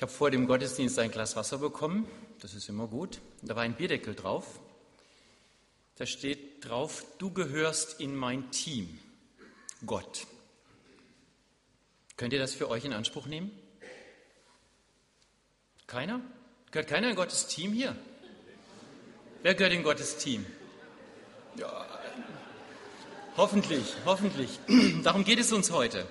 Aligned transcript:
Ich 0.00 0.02
habe 0.02 0.12
vor 0.12 0.30
dem 0.30 0.46
Gottesdienst 0.46 0.98
ein 0.98 1.10
Glas 1.10 1.36
Wasser 1.36 1.58
bekommen, 1.58 2.08
das 2.40 2.54
ist 2.54 2.70
immer 2.70 2.86
gut. 2.86 3.20
Da 3.42 3.54
war 3.54 3.64
ein 3.64 3.74
Bierdeckel 3.74 4.14
drauf. 4.14 4.58
Da 5.96 6.06
steht 6.06 6.66
drauf, 6.66 7.04
du 7.18 7.30
gehörst 7.30 8.00
in 8.00 8.16
mein 8.16 8.50
Team, 8.50 8.98
Gott. 9.84 10.26
Könnt 12.16 12.32
ihr 12.32 12.38
das 12.38 12.54
für 12.54 12.70
euch 12.70 12.86
in 12.86 12.94
Anspruch 12.94 13.26
nehmen? 13.26 13.50
Keiner? 15.86 16.22
Gehört 16.70 16.88
keiner 16.88 17.10
in 17.10 17.14
Gottes 17.14 17.48
Team 17.48 17.74
hier? 17.74 17.94
Wer 19.42 19.54
gehört 19.54 19.74
in 19.74 19.82
Gottes 19.82 20.16
Team? 20.16 20.46
Ja, 21.56 21.86
hoffentlich, 23.36 23.92
hoffentlich. 24.06 24.60
Darum 25.04 25.24
geht 25.24 25.40
es 25.40 25.52
uns 25.52 25.70
heute. 25.70 26.06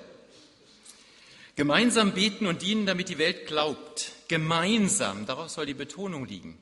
Gemeinsam 1.59 2.13
beten 2.13 2.47
und 2.47 2.61
dienen, 2.61 2.85
damit 2.85 3.09
die 3.09 3.17
Welt 3.17 3.45
glaubt. 3.45 4.13
Gemeinsam, 4.29 5.25
darauf 5.25 5.49
soll 5.49 5.65
die 5.65 5.73
Betonung 5.73 6.25
liegen. 6.25 6.57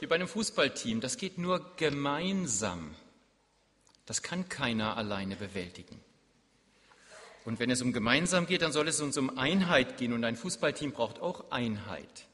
Wie 0.00 0.08
bei 0.08 0.16
einem 0.16 0.26
Fußballteam, 0.26 1.00
das 1.00 1.16
geht 1.16 1.38
nur 1.38 1.76
gemeinsam. 1.76 2.96
Das 4.04 4.20
kann 4.20 4.48
keiner 4.48 4.96
alleine 4.96 5.36
bewältigen. 5.36 6.00
Und 7.44 7.60
wenn 7.60 7.70
es 7.70 7.82
um 7.82 7.92
gemeinsam 7.92 8.48
geht, 8.48 8.62
dann 8.62 8.72
soll 8.72 8.88
es 8.88 9.00
uns 9.00 9.16
um 9.16 9.38
Einheit 9.38 9.96
gehen. 9.96 10.12
Und 10.12 10.24
ein 10.24 10.34
Fußballteam 10.34 10.90
braucht 10.90 11.20
auch 11.20 11.52
Einheit. 11.52 12.26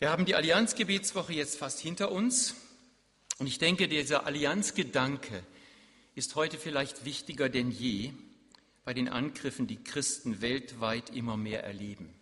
Wir 0.00 0.10
haben 0.10 0.24
die 0.24 0.34
Allianzgebetswoche 0.34 1.32
jetzt 1.32 1.58
fast 1.58 1.78
hinter 1.78 2.10
uns. 2.10 2.56
Und 3.38 3.46
ich 3.46 3.58
denke, 3.58 3.86
dieser 3.86 4.26
Allianzgedanke 4.26 5.44
ist 6.16 6.34
heute 6.34 6.58
vielleicht 6.58 7.04
wichtiger 7.04 7.48
denn 7.48 7.70
je, 7.70 8.14
bei 8.84 8.94
den 8.94 9.08
Angriffen, 9.08 9.66
die 9.66 9.82
Christen 9.82 10.40
weltweit 10.40 11.10
immer 11.10 11.36
mehr 11.36 11.64
erleben. 11.64 12.12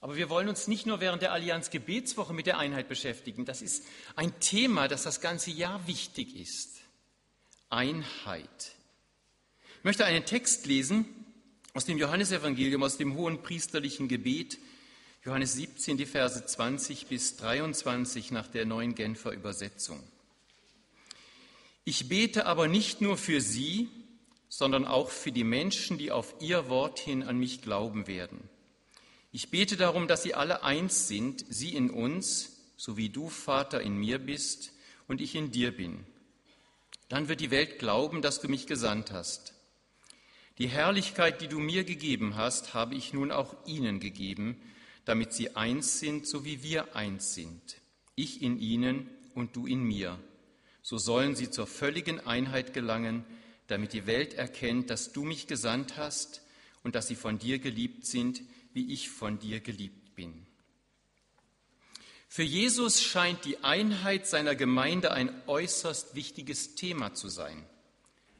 Aber 0.00 0.16
wir 0.16 0.28
wollen 0.28 0.48
uns 0.48 0.68
nicht 0.68 0.86
nur 0.86 1.00
während 1.00 1.22
der 1.22 1.32
Allianz 1.32 1.70
Gebetswoche 1.70 2.32
mit 2.32 2.46
der 2.46 2.58
Einheit 2.58 2.88
beschäftigen. 2.88 3.44
Das 3.44 3.62
ist 3.62 3.84
ein 4.14 4.38
Thema, 4.40 4.86
das 4.86 5.02
das 5.02 5.20
ganze 5.20 5.50
Jahr 5.50 5.86
wichtig 5.86 6.36
ist. 6.36 6.80
Einheit. 7.68 8.72
Ich 9.78 9.84
möchte 9.84 10.04
einen 10.04 10.24
Text 10.24 10.66
lesen 10.66 11.04
aus 11.74 11.84
dem 11.84 11.98
Johannesevangelium, 11.98 12.82
aus 12.82 12.96
dem 12.96 13.14
hohen 13.14 13.42
priesterlichen 13.42 14.08
Gebet, 14.08 14.58
Johannes 15.24 15.54
17, 15.54 15.96
die 15.96 16.06
Verse 16.06 16.44
20 16.44 17.06
bis 17.06 17.36
23 17.36 18.30
nach 18.30 18.48
der 18.48 18.64
neuen 18.64 18.94
Genfer 18.94 19.32
Übersetzung. 19.32 20.02
Ich 21.84 22.08
bete 22.08 22.46
aber 22.46 22.68
nicht 22.68 23.00
nur 23.00 23.16
für 23.16 23.40
sie, 23.40 23.88
sondern 24.48 24.84
auch 24.84 25.10
für 25.10 25.32
die 25.32 25.44
Menschen, 25.44 25.98
die 25.98 26.10
auf 26.10 26.34
ihr 26.40 26.68
Wort 26.68 26.98
hin 26.98 27.22
an 27.22 27.38
mich 27.38 27.62
glauben 27.62 28.06
werden. 28.06 28.48
Ich 29.30 29.50
bete 29.50 29.76
darum, 29.76 30.08
dass 30.08 30.22
sie 30.22 30.34
alle 30.34 30.62
eins 30.62 31.06
sind, 31.06 31.44
sie 31.48 31.74
in 31.74 31.90
uns, 31.90 32.56
so 32.76 32.96
wie 32.96 33.10
du, 33.10 33.28
Vater, 33.28 33.80
in 33.82 33.96
mir 33.96 34.18
bist 34.18 34.72
und 35.06 35.20
ich 35.20 35.34
in 35.34 35.50
dir 35.50 35.76
bin. 35.76 36.06
Dann 37.08 37.28
wird 37.28 37.40
die 37.40 37.50
Welt 37.50 37.78
glauben, 37.78 38.22
dass 38.22 38.40
du 38.40 38.48
mich 38.48 38.66
gesandt 38.66 39.12
hast. 39.12 39.54
Die 40.58 40.68
Herrlichkeit, 40.68 41.40
die 41.40 41.48
du 41.48 41.58
mir 41.58 41.84
gegeben 41.84 42.36
hast, 42.36 42.74
habe 42.74 42.94
ich 42.94 43.12
nun 43.12 43.30
auch 43.30 43.54
ihnen 43.66 44.00
gegeben, 44.00 44.60
damit 45.04 45.32
sie 45.32 45.56
eins 45.56 46.00
sind, 46.00 46.26
so 46.26 46.44
wie 46.44 46.62
wir 46.62 46.96
eins 46.96 47.34
sind. 47.34 47.76
Ich 48.14 48.42
in 48.42 48.58
ihnen 48.58 49.08
und 49.34 49.56
du 49.56 49.66
in 49.66 49.82
mir. 49.82 50.18
So 50.82 50.98
sollen 50.98 51.36
sie 51.36 51.50
zur 51.50 51.66
völligen 51.66 52.18
Einheit 52.20 52.74
gelangen, 52.74 53.24
damit 53.68 53.92
die 53.92 54.06
Welt 54.06 54.34
erkennt, 54.34 54.90
dass 54.90 55.12
du 55.12 55.22
mich 55.22 55.46
gesandt 55.46 55.96
hast 55.96 56.42
und 56.82 56.94
dass 56.94 57.06
sie 57.06 57.14
von 57.14 57.38
dir 57.38 57.58
geliebt 57.58 58.04
sind, 58.04 58.42
wie 58.72 58.92
ich 58.92 59.10
von 59.10 59.38
dir 59.38 59.60
geliebt 59.60 60.14
bin. 60.14 60.46
Für 62.28 62.42
Jesus 62.42 63.02
scheint 63.02 63.44
die 63.44 63.64
Einheit 63.64 64.26
seiner 64.26 64.54
Gemeinde 64.54 65.12
ein 65.12 65.30
äußerst 65.46 66.14
wichtiges 66.14 66.74
Thema 66.74 67.14
zu 67.14 67.28
sein, 67.28 67.64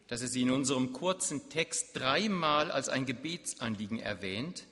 dass 0.09 0.21
er 0.21 0.29
sie 0.29 0.43
in 0.43 0.51
unserem 0.51 0.93
kurzen 0.93 1.49
Text 1.49 1.97
dreimal 1.97 2.71
als 2.71 2.89
ein 2.89 3.07
Gebetsanliegen 3.07 3.99
erwähnt 3.99 4.67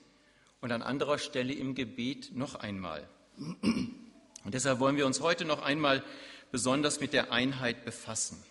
und 0.61 0.71
an 0.71 0.81
anderer 0.81 1.17
Stelle 1.17 1.53
im 1.53 1.75
Gebet 1.75 2.35
noch 2.35 2.55
einmal. 2.55 3.07
Und 3.37 4.53
deshalb 4.53 4.79
wollen 4.79 4.97
wir 4.97 5.05
uns 5.05 5.21
heute 5.21 5.45
noch 5.45 5.61
einmal 5.61 6.03
besonders 6.51 6.99
mit 6.99 7.13
der 7.13 7.31
Einheit 7.31 7.85
befassen. 7.85 8.41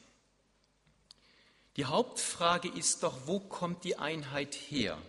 Die 1.77 1.85
Hauptfrage 1.85 2.69
ist 2.69 3.03
doch, 3.03 3.27
wo 3.27 3.39
kommt 3.39 3.85
die 3.85 3.97
Einheit 3.97 4.55
her? 4.55 5.01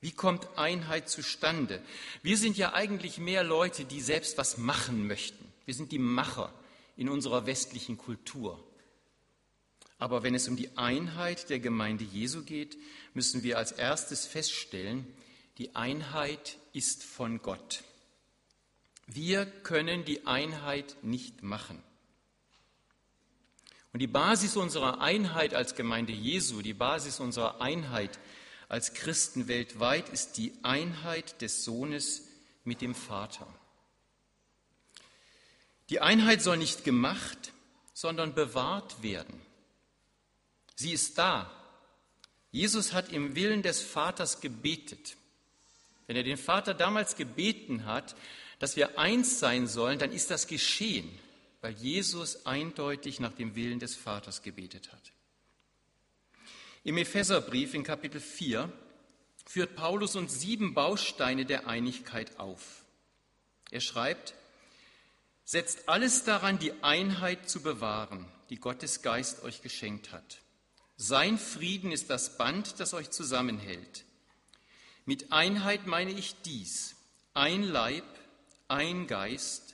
Wie 0.00 0.12
kommt 0.12 0.48
Einheit 0.56 1.08
zustande? 1.08 1.82
Wir 2.22 2.36
sind 2.38 2.56
ja 2.56 2.72
eigentlich 2.74 3.18
mehr 3.18 3.44
Leute, 3.44 3.84
die 3.84 4.00
selbst 4.00 4.38
was 4.38 4.56
machen 4.56 5.06
möchten. 5.06 5.44
Wir 5.64 5.74
sind 5.74 5.92
die 5.92 5.98
Macher 5.98 6.52
in 6.96 7.08
unserer 7.08 7.46
westlichen 7.46 7.98
Kultur. 7.98 8.62
Aber 9.98 10.22
wenn 10.22 10.34
es 10.34 10.48
um 10.48 10.56
die 10.56 10.76
Einheit 10.76 11.48
der 11.50 11.58
Gemeinde 11.58 12.04
Jesu 12.04 12.42
geht, 12.42 12.76
müssen 13.14 13.42
wir 13.42 13.58
als 13.58 13.72
erstes 13.72 14.26
feststellen, 14.26 15.06
die 15.58 15.74
Einheit 15.74 16.58
ist 16.72 17.02
von 17.02 17.40
Gott. 17.40 17.82
Wir 19.06 19.46
können 19.46 20.04
die 20.04 20.26
Einheit 20.26 20.96
nicht 21.02 21.42
machen. 21.42 21.82
Und 23.96 24.00
die 24.00 24.08
Basis 24.08 24.58
unserer 24.58 25.00
Einheit 25.00 25.54
als 25.54 25.74
Gemeinde 25.74 26.12
Jesu, 26.12 26.60
die 26.60 26.74
Basis 26.74 27.18
unserer 27.18 27.62
Einheit 27.62 28.18
als 28.68 28.92
Christen 28.92 29.48
weltweit 29.48 30.10
ist 30.10 30.36
die 30.36 30.52
Einheit 30.62 31.40
des 31.40 31.64
Sohnes 31.64 32.28
mit 32.62 32.82
dem 32.82 32.94
Vater. 32.94 33.46
Die 35.88 36.00
Einheit 36.00 36.42
soll 36.42 36.58
nicht 36.58 36.84
gemacht, 36.84 37.54
sondern 37.94 38.34
bewahrt 38.34 39.02
werden. 39.02 39.40
Sie 40.74 40.92
ist 40.92 41.16
da. 41.16 41.50
Jesus 42.50 42.92
hat 42.92 43.10
im 43.14 43.34
Willen 43.34 43.62
des 43.62 43.80
Vaters 43.80 44.42
gebetet. 44.42 45.16
Wenn 46.06 46.16
er 46.16 46.22
den 46.22 46.36
Vater 46.36 46.74
damals 46.74 47.16
gebeten 47.16 47.86
hat, 47.86 48.14
dass 48.58 48.76
wir 48.76 48.98
eins 48.98 49.38
sein 49.38 49.66
sollen, 49.66 49.98
dann 49.98 50.12
ist 50.12 50.30
das 50.30 50.48
geschehen 50.48 51.18
weil 51.66 51.74
Jesus 51.74 52.46
eindeutig 52.46 53.18
nach 53.18 53.32
dem 53.32 53.56
Willen 53.56 53.80
des 53.80 53.96
Vaters 53.96 54.42
gebetet 54.42 54.92
hat. 54.92 55.12
Im 56.84 56.96
Epheserbrief 56.96 57.74
in 57.74 57.82
Kapitel 57.82 58.20
4 58.20 58.72
führt 59.44 59.74
Paulus 59.74 60.14
uns 60.14 60.38
sieben 60.38 60.74
Bausteine 60.74 61.44
der 61.44 61.66
Einigkeit 61.66 62.38
auf. 62.38 62.84
Er 63.72 63.80
schreibt, 63.80 64.34
setzt 65.44 65.88
alles 65.88 66.22
daran, 66.22 66.60
die 66.60 66.72
Einheit 66.84 67.50
zu 67.50 67.60
bewahren, 67.62 68.28
die 68.48 68.60
Gottes 68.60 69.02
Geist 69.02 69.42
euch 69.42 69.60
geschenkt 69.60 70.12
hat. 70.12 70.38
Sein 70.96 71.36
Frieden 71.36 71.90
ist 71.90 72.10
das 72.10 72.38
Band, 72.38 72.78
das 72.78 72.94
euch 72.94 73.10
zusammenhält. 73.10 74.04
Mit 75.04 75.32
Einheit 75.32 75.88
meine 75.88 76.12
ich 76.12 76.36
dies, 76.42 76.94
ein 77.34 77.64
Leib, 77.64 78.04
ein 78.68 79.08
Geist, 79.08 79.65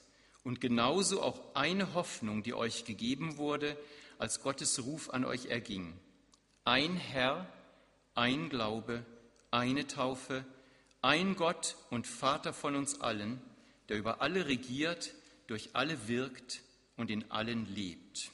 und 0.45 0.61
genauso 0.61 1.23
auch 1.23 1.55
eine 1.55 1.95
Hoffnung, 1.95 2.43
die 2.43 2.55
euch 2.55 2.85
gegeben 2.85 3.37
wurde, 3.37 3.77
als 4.19 4.43
Gottes 4.43 4.85
Ruf 4.85 5.11
an 5.11 5.25
euch 5.25 5.47
erging. 5.47 5.93
Ein 6.65 6.97
Herr, 6.97 7.47
ein 8.15 8.49
Glaube, 8.49 9.05
eine 9.51 9.87
Taufe, 9.87 10.45
ein 11.01 11.37
Gott 11.37 11.77
und 11.91 12.07
Vater 12.07 12.53
von 12.53 12.77
uns 12.77 13.01
allen, 13.01 13.41
der 13.89 13.99
über 13.99 14.21
alle 14.23 14.47
regiert, 14.47 15.15
durch 15.47 15.71
alle 15.75 16.09
wirkt 16.09 16.63
und 16.97 17.11
in 17.11 17.31
allen 17.31 17.73
lebt. 17.75 18.31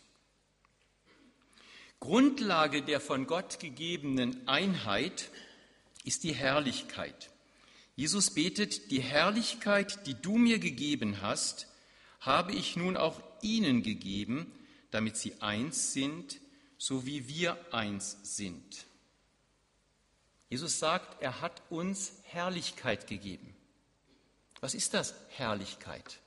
Grundlage 2.00 2.82
der 2.82 3.00
von 3.00 3.26
Gott 3.26 3.58
gegebenen 3.58 4.46
Einheit 4.46 5.30
ist 6.04 6.22
die 6.22 6.34
Herrlichkeit. 6.34 7.30
Jesus 7.96 8.32
betet, 8.32 8.90
die 8.90 9.00
Herrlichkeit, 9.00 10.06
die 10.06 10.14
du 10.14 10.38
mir 10.38 10.58
gegeben 10.58 11.20
hast, 11.22 11.67
habe 12.20 12.52
ich 12.52 12.76
nun 12.76 12.96
auch 12.96 13.20
ihnen 13.42 13.82
gegeben, 13.82 14.52
damit 14.90 15.16
sie 15.16 15.40
eins 15.40 15.92
sind, 15.92 16.40
so 16.76 17.06
wie 17.06 17.28
wir 17.28 17.56
eins 17.72 18.18
sind. 18.22 18.86
Jesus 20.48 20.78
sagt, 20.78 21.22
er 21.22 21.40
hat 21.40 21.62
uns 21.70 22.12
Herrlichkeit 22.22 23.06
gegeben. 23.06 23.54
Was 24.60 24.74
ist 24.74 24.94
das 24.94 25.14
Herrlichkeit? 25.28 26.20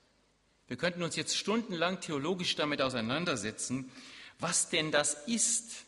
Wir 0.67 0.77
könnten 0.77 1.03
uns 1.03 1.15
jetzt 1.15 1.35
stundenlang 1.35 1.99
theologisch 1.99 2.55
damit 2.55 2.81
auseinandersetzen, 2.81 3.91
was 4.39 4.69
denn 4.69 4.91
das 4.91 5.15
ist, 5.27 5.85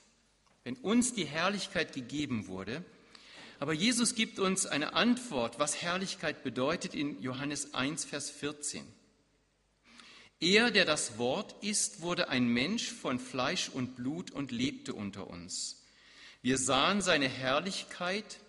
wenn 0.64 0.76
uns 0.78 1.14
die 1.14 1.26
Herrlichkeit 1.26 1.94
gegeben 1.94 2.48
wurde. 2.48 2.84
Aber 3.60 3.74
Jesus 3.74 4.16
gibt 4.16 4.40
uns 4.40 4.66
eine 4.66 4.94
Antwort, 4.94 5.60
was 5.60 5.82
Herrlichkeit 5.82 6.44
bedeutet 6.44 6.96
in 6.96 7.22
Johannes 7.22 7.74
1, 7.74 8.04
Vers 8.04 8.30
14. 8.30 8.86
Er, 10.44 10.72
der 10.72 10.84
das 10.84 11.18
Wort 11.18 11.56
ist, 11.64 12.02
wurde 12.02 12.28
ein 12.28 12.46
Mensch 12.46 12.92
von 12.92 13.18
Fleisch 13.18 13.70
und 13.70 13.96
Blut 13.96 14.30
und 14.30 14.52
lebte 14.52 14.94
unter 14.94 15.30
uns. 15.30 15.86
Wir 16.42 16.58
sahen 16.58 17.02
seine 17.02 17.30
Herrlichkeit, 17.30 18.42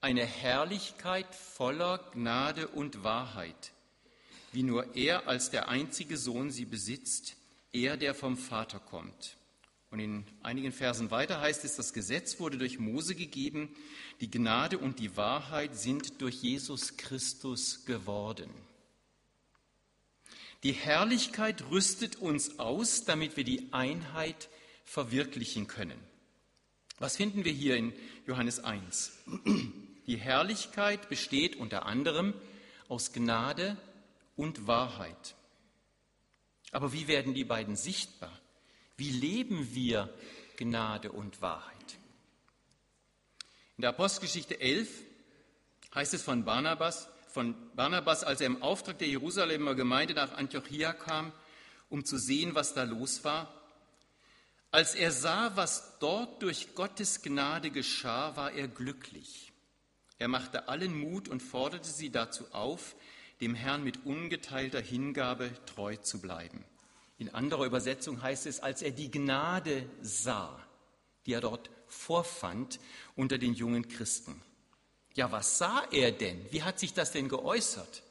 eine 0.00 0.24
Herrlichkeit 0.24 1.32
voller 1.36 1.98
Gnade 2.12 2.66
und 2.66 3.04
Wahrheit, 3.04 3.70
wie 4.50 4.64
nur 4.64 4.96
er 4.96 5.28
als 5.28 5.50
der 5.50 5.68
einzige 5.68 6.16
Sohn 6.16 6.50
sie 6.50 6.64
besitzt, 6.64 7.36
er, 7.72 7.96
der 7.96 8.16
vom 8.16 8.36
Vater 8.36 8.80
kommt. 8.80 9.36
Und 9.92 10.00
in 10.00 10.24
einigen 10.42 10.72
Versen 10.72 11.12
weiter 11.12 11.40
heißt 11.40 11.64
es, 11.64 11.76
das 11.76 11.92
Gesetz 11.92 12.40
wurde 12.40 12.58
durch 12.58 12.80
Mose 12.80 13.14
gegeben, 13.14 13.68
die 14.20 14.32
Gnade 14.32 14.78
und 14.78 14.98
die 14.98 15.16
Wahrheit 15.16 15.76
sind 15.76 16.20
durch 16.20 16.42
Jesus 16.42 16.96
Christus 16.96 17.84
geworden. 17.84 18.50
Die 20.62 20.72
Herrlichkeit 20.72 21.64
rüstet 21.70 22.16
uns 22.16 22.58
aus, 22.58 23.04
damit 23.04 23.36
wir 23.36 23.44
die 23.44 23.72
Einheit 23.72 24.48
verwirklichen 24.84 25.66
können. 25.66 25.98
Was 26.98 27.16
finden 27.16 27.44
wir 27.44 27.52
hier 27.52 27.76
in 27.76 27.92
Johannes 28.26 28.60
1? 28.60 29.12
Die 30.06 30.16
Herrlichkeit 30.16 31.08
besteht 31.08 31.56
unter 31.56 31.84
anderem 31.84 32.32
aus 32.88 33.12
Gnade 33.12 33.76
und 34.36 34.66
Wahrheit. 34.66 35.34
Aber 36.72 36.92
wie 36.92 37.08
werden 37.08 37.34
die 37.34 37.44
beiden 37.44 37.76
sichtbar? 37.76 38.32
Wie 38.96 39.10
leben 39.10 39.74
wir 39.74 40.12
Gnade 40.56 41.12
und 41.12 41.42
Wahrheit? 41.42 41.98
In 43.76 43.82
der 43.82 43.90
Apostelgeschichte 43.90 44.58
11 44.58 44.88
heißt 45.94 46.14
es 46.14 46.22
von 46.22 46.44
Barnabas, 46.44 47.08
von 47.36 47.54
Barnabas, 47.74 48.24
als 48.24 48.40
er 48.40 48.46
im 48.46 48.62
Auftrag 48.62 48.98
der 48.98 49.08
Jerusalemer 49.08 49.74
Gemeinde 49.74 50.14
nach 50.14 50.32
Antiochia 50.32 50.94
kam, 50.94 51.32
um 51.90 52.02
zu 52.02 52.16
sehen, 52.16 52.54
was 52.54 52.72
da 52.72 52.84
los 52.84 53.24
war. 53.24 53.52
Als 54.70 54.94
er 54.94 55.12
sah, 55.12 55.54
was 55.54 55.98
dort 56.00 56.42
durch 56.42 56.74
Gottes 56.74 57.20
Gnade 57.20 57.70
geschah, 57.70 58.36
war 58.36 58.52
er 58.52 58.68
glücklich. 58.68 59.52
Er 60.18 60.28
machte 60.28 60.70
allen 60.70 60.98
Mut 60.98 61.28
und 61.28 61.42
forderte 61.42 61.90
sie 61.90 62.08
dazu 62.08 62.46
auf, 62.52 62.96
dem 63.42 63.54
Herrn 63.54 63.84
mit 63.84 64.06
ungeteilter 64.06 64.80
Hingabe 64.80 65.50
treu 65.66 65.96
zu 65.96 66.22
bleiben. 66.22 66.64
In 67.18 67.34
anderer 67.34 67.66
Übersetzung 67.66 68.22
heißt 68.22 68.46
es, 68.46 68.60
als 68.60 68.80
er 68.80 68.92
die 68.92 69.10
Gnade 69.10 69.84
sah, 70.00 70.58
die 71.26 71.34
er 71.34 71.42
dort 71.42 71.68
vorfand 71.86 72.80
unter 73.14 73.36
den 73.36 73.52
jungen 73.52 73.88
Christen. 73.88 74.40
Ja, 75.16 75.32
was 75.32 75.56
sah 75.56 75.82
er 75.92 76.12
denn? 76.12 76.46
Wie 76.52 76.62
hat 76.62 76.78
sich 76.78 76.92
das 76.92 77.10
denn 77.10 77.30
geäußert? 77.30 78.02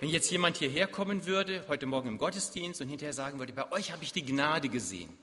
Wenn 0.00 0.10
jetzt 0.10 0.30
jemand 0.30 0.58
hierher 0.58 0.86
kommen 0.86 1.24
würde, 1.24 1.64
heute 1.66 1.86
Morgen 1.86 2.08
im 2.08 2.18
Gottesdienst, 2.18 2.82
und 2.82 2.88
hinterher 2.88 3.14
sagen 3.14 3.38
würde, 3.38 3.54
bei 3.54 3.72
euch 3.72 3.90
habe 3.90 4.04
ich 4.04 4.12
die 4.12 4.24
Gnade 4.24 4.68
gesehen, 4.68 5.16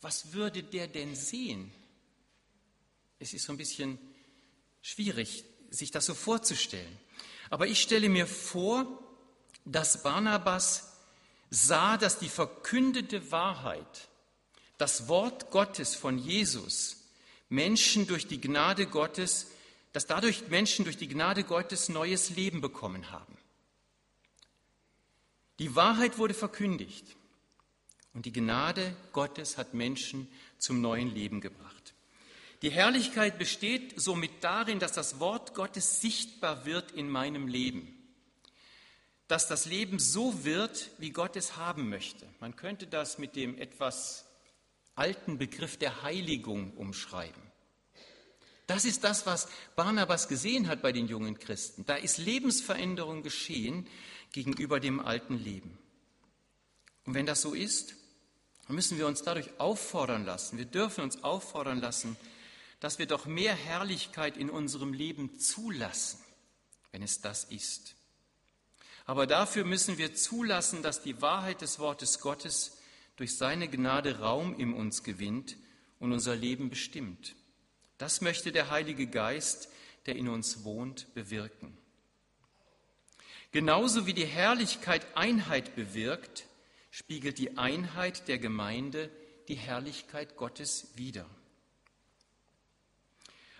was 0.00 0.32
würde 0.32 0.62
der 0.62 0.86
denn 0.86 1.16
sehen? 1.16 1.72
Es 3.18 3.34
ist 3.34 3.44
so 3.44 3.52
ein 3.52 3.56
bisschen 3.56 3.98
schwierig, 4.82 5.44
sich 5.68 5.90
das 5.90 6.06
so 6.06 6.14
vorzustellen. 6.14 6.98
Aber 7.50 7.66
ich 7.66 7.82
stelle 7.82 8.08
mir 8.08 8.28
vor, 8.28 8.86
dass 9.64 10.04
Barnabas 10.04 10.92
sah, 11.50 11.96
dass 11.96 12.20
die 12.20 12.28
verkündete 12.28 13.32
Wahrheit, 13.32 14.08
das 14.78 15.08
Wort 15.08 15.50
Gottes 15.50 15.96
von 15.96 16.18
Jesus, 16.18 16.98
Menschen 17.48 18.06
durch 18.06 18.28
die 18.28 18.40
Gnade 18.40 18.86
Gottes 18.86 19.48
dass 19.92 20.06
dadurch 20.06 20.48
Menschen 20.48 20.84
durch 20.84 20.96
die 20.96 21.08
Gnade 21.08 21.44
Gottes 21.44 21.88
neues 21.88 22.30
Leben 22.30 22.60
bekommen 22.60 23.10
haben. 23.10 23.36
Die 25.58 25.74
Wahrheit 25.74 26.18
wurde 26.18 26.34
verkündigt 26.34 27.16
und 28.14 28.26
die 28.26 28.32
Gnade 28.32 28.96
Gottes 29.12 29.58
hat 29.58 29.74
Menschen 29.74 30.28
zum 30.58 30.80
neuen 30.80 31.12
Leben 31.14 31.40
gebracht. 31.40 31.94
Die 32.62 32.70
Herrlichkeit 32.70 33.38
besteht 33.38 34.00
somit 34.00 34.30
darin, 34.42 34.78
dass 34.78 34.92
das 34.92 35.18
Wort 35.18 35.54
Gottes 35.54 36.00
sichtbar 36.00 36.66
wird 36.66 36.92
in 36.92 37.08
meinem 37.08 37.48
Leben, 37.48 37.96
dass 39.28 39.48
das 39.48 39.64
Leben 39.64 39.98
so 39.98 40.44
wird, 40.44 40.90
wie 40.98 41.10
Gott 41.10 41.36
es 41.36 41.56
haben 41.56 41.88
möchte. 41.88 42.26
Man 42.38 42.56
könnte 42.56 42.86
das 42.86 43.18
mit 43.18 43.34
dem 43.36 43.56
etwas 43.58 44.26
alten 44.94 45.38
Begriff 45.38 45.78
der 45.78 46.02
Heiligung 46.02 46.72
umschreiben. 46.72 47.49
Das 48.70 48.84
ist 48.84 49.02
das, 49.02 49.26
was 49.26 49.48
Barnabas 49.74 50.28
gesehen 50.28 50.68
hat 50.68 50.80
bei 50.80 50.92
den 50.92 51.08
jungen 51.08 51.40
Christen. 51.40 51.84
Da 51.86 51.96
ist 51.96 52.18
Lebensveränderung 52.18 53.24
geschehen 53.24 53.84
gegenüber 54.30 54.78
dem 54.78 55.00
alten 55.00 55.36
Leben. 55.36 55.76
Und 57.04 57.14
wenn 57.14 57.26
das 57.26 57.42
so 57.42 57.52
ist, 57.52 57.96
dann 58.68 58.76
müssen 58.76 58.96
wir 58.96 59.08
uns 59.08 59.22
dadurch 59.22 59.58
auffordern 59.58 60.24
lassen. 60.24 60.56
Wir 60.56 60.66
dürfen 60.66 61.02
uns 61.02 61.24
auffordern 61.24 61.80
lassen, 61.80 62.16
dass 62.78 63.00
wir 63.00 63.06
doch 63.06 63.26
mehr 63.26 63.56
Herrlichkeit 63.56 64.36
in 64.36 64.48
unserem 64.48 64.92
Leben 64.92 65.40
zulassen, 65.40 66.20
wenn 66.92 67.02
es 67.02 67.20
das 67.20 67.42
ist. 67.42 67.96
Aber 69.04 69.26
dafür 69.26 69.64
müssen 69.64 69.98
wir 69.98 70.14
zulassen, 70.14 70.84
dass 70.84 71.02
die 71.02 71.20
Wahrheit 71.20 71.60
des 71.60 71.80
Wortes 71.80 72.20
Gottes 72.20 72.78
durch 73.16 73.36
seine 73.36 73.66
Gnade 73.66 74.20
Raum 74.20 74.54
in 74.56 74.72
uns 74.72 75.02
gewinnt 75.02 75.56
und 75.98 76.12
unser 76.12 76.36
Leben 76.36 76.70
bestimmt. 76.70 77.34
Das 78.00 78.22
möchte 78.22 78.50
der 78.50 78.70
Heilige 78.70 79.06
Geist, 79.06 79.68
der 80.06 80.16
in 80.16 80.30
uns 80.30 80.64
wohnt, 80.64 81.12
bewirken. 81.12 81.76
Genauso 83.52 84.06
wie 84.06 84.14
die 84.14 84.24
Herrlichkeit 84.24 85.06
Einheit 85.14 85.76
bewirkt, 85.76 86.46
spiegelt 86.90 87.36
die 87.36 87.58
Einheit 87.58 88.26
der 88.26 88.38
Gemeinde 88.38 89.10
die 89.48 89.54
Herrlichkeit 89.54 90.38
Gottes 90.38 90.92
wider. 90.94 91.26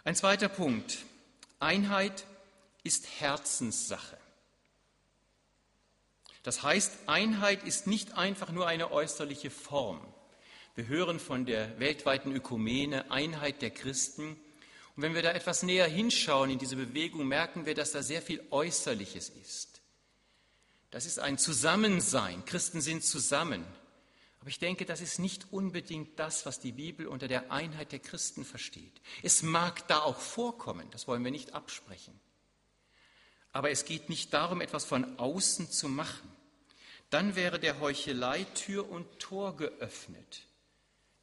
Ein 0.05 0.17
zweiter 0.17 0.49
Punkt. 0.49 1.05
Einheit 1.59 2.25
ist 2.83 3.21
Herzenssache. 3.21 4.17
Das 6.45 6.63
heißt, 6.63 6.93
Einheit 7.09 7.63
ist 7.65 7.87
nicht 7.87 8.17
einfach 8.17 8.53
nur 8.53 8.67
eine 8.67 8.91
äußerliche 8.91 9.51
Form. 9.51 10.01
Wir 10.81 10.89
hören 10.89 11.21
von 11.21 11.45
der 11.45 11.79
weltweiten 11.79 12.35
Ökumene, 12.35 13.11
Einheit 13.11 13.61
der 13.61 13.69
Christen. 13.69 14.31
Und 14.97 15.03
wenn 15.03 15.15
wir 15.15 15.21
da 15.21 15.33
etwas 15.33 15.63
näher 15.63 15.87
hinschauen 15.87 16.49
in 16.49 16.59
diese 16.59 16.77
Bewegung, 16.77 17.29
merken 17.29 17.67
wir, 17.67 17.75
dass 17.75 17.93
da 17.93 18.03
sehr 18.03 18.23
viel 18.23 18.43
Äußerliches 18.49 19.29
ist. 19.29 19.83
Das 20.91 21.05
ist 21.05 21.19
ein 21.19 21.37
Zusammensein. 21.37 22.47
Christen 22.47 22.81
sind 22.81 23.05
zusammen. 23.05 23.63
Aber 24.41 24.49
ich 24.49 24.59
denke, 24.59 24.87
das 24.87 25.03
ist 25.03 25.19
nicht 25.19 25.53
unbedingt 25.53 26.19
das, 26.19 26.47
was 26.47 26.61
die 26.61 26.73
Bibel 26.73 27.09
unter 27.09 27.29
der 27.29 27.53
Einheit 27.53 27.93
der 27.93 27.99
Christen 27.99 28.47
versteht. 28.47 29.03
Es 29.23 29.43
mag 29.43 29.87
da 29.87 29.99
auch 29.99 30.19
vorkommen, 30.19 30.89
das 30.93 31.07
wollen 31.07 31.23
wir 31.23 31.31
nicht 31.31 31.53
absprechen. 31.53 32.19
Aber 33.53 33.71
es 33.71 33.85
geht 33.85 34.09
nicht 34.09 34.33
darum, 34.33 34.63
etwas 34.63 34.87
von 34.87 35.19
außen 35.19 35.71
zu 35.71 35.91
machen. 35.91 36.33
Dann 37.11 37.37
wäre 37.37 37.61
der 37.61 37.81
Heuchelei 37.81 38.45
Tür 38.55 38.89
und 38.89 39.19
Tor 39.19 39.59
geöffnet 39.59 40.47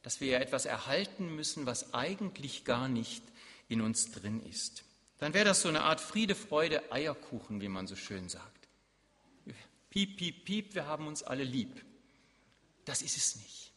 dass 0.08 0.22
wir 0.22 0.28
ja 0.28 0.38
etwas 0.38 0.64
erhalten 0.64 1.36
müssen, 1.36 1.66
was 1.66 1.92
eigentlich 1.92 2.64
gar 2.64 2.88
nicht 2.88 3.22
in 3.68 3.82
uns 3.82 4.10
drin 4.10 4.42
ist. 4.42 4.82
Dann 5.18 5.34
wäre 5.34 5.44
das 5.44 5.60
so 5.60 5.68
eine 5.68 5.82
Art 5.82 6.00
Friede, 6.00 6.34
Freude, 6.34 6.90
Eierkuchen, 6.90 7.60
wie 7.60 7.68
man 7.68 7.86
so 7.86 7.94
schön 7.94 8.30
sagt. 8.30 8.68
Piep, 9.90 10.16
piep, 10.16 10.46
piep, 10.46 10.74
wir 10.74 10.86
haben 10.86 11.06
uns 11.06 11.22
alle 11.22 11.44
lieb. 11.44 11.84
Das 12.86 13.02
ist 13.02 13.18
es 13.18 13.36
nicht. 13.36 13.74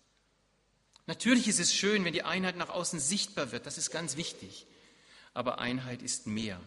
Natürlich 1.05 1.49
ist 1.49 1.59
es 1.59 1.75
schön, 1.75 2.05
wenn 2.05 2.13
die 2.13 2.23
Einheit 2.23 2.55
nach 2.55 2.69
außen 2.69 3.01
sichtbar 3.01 3.51
wird, 3.51 3.65
das 3.65 3.77
ist 3.77 3.91
ganz 3.91 4.15
wichtig. 4.15 4.65
Aber 5.33 5.59
Einheit 5.59 6.01
ist 6.01 6.27
mehr. 6.27 6.61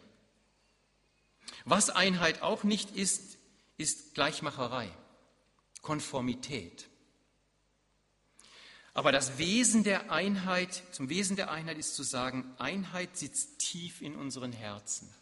Was 1.64 1.88
Einheit 1.88 2.42
auch 2.42 2.64
nicht 2.64 2.94
ist, 2.94 3.38
ist 3.78 4.12
Gleichmacherei, 4.12 4.90
Konformität. 5.80 6.86
Aber 8.94 9.10
das 9.10 9.38
Wesen 9.38 9.82
der 9.82 10.12
Einheit, 10.12 10.84
zum 10.92 11.08
Wesen 11.08 11.34
der 11.34 11.50
Einheit 11.50 11.78
ist 11.78 11.96
zu 11.96 12.04
sagen, 12.04 12.54
Einheit 12.58 13.16
sitzt 13.16 13.58
tief 13.58 14.00
in 14.00 14.14
unseren 14.14 14.52
Herzen. 14.52 15.12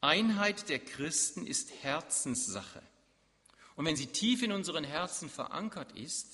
Einheit 0.00 0.68
der 0.68 0.80
Christen 0.80 1.46
ist 1.46 1.70
Herzenssache. 1.82 2.82
Und 3.76 3.86
wenn 3.86 3.94
sie 3.94 4.08
tief 4.08 4.42
in 4.42 4.50
unseren 4.50 4.82
Herzen 4.82 5.30
verankert 5.30 5.92
ist, 5.92 6.26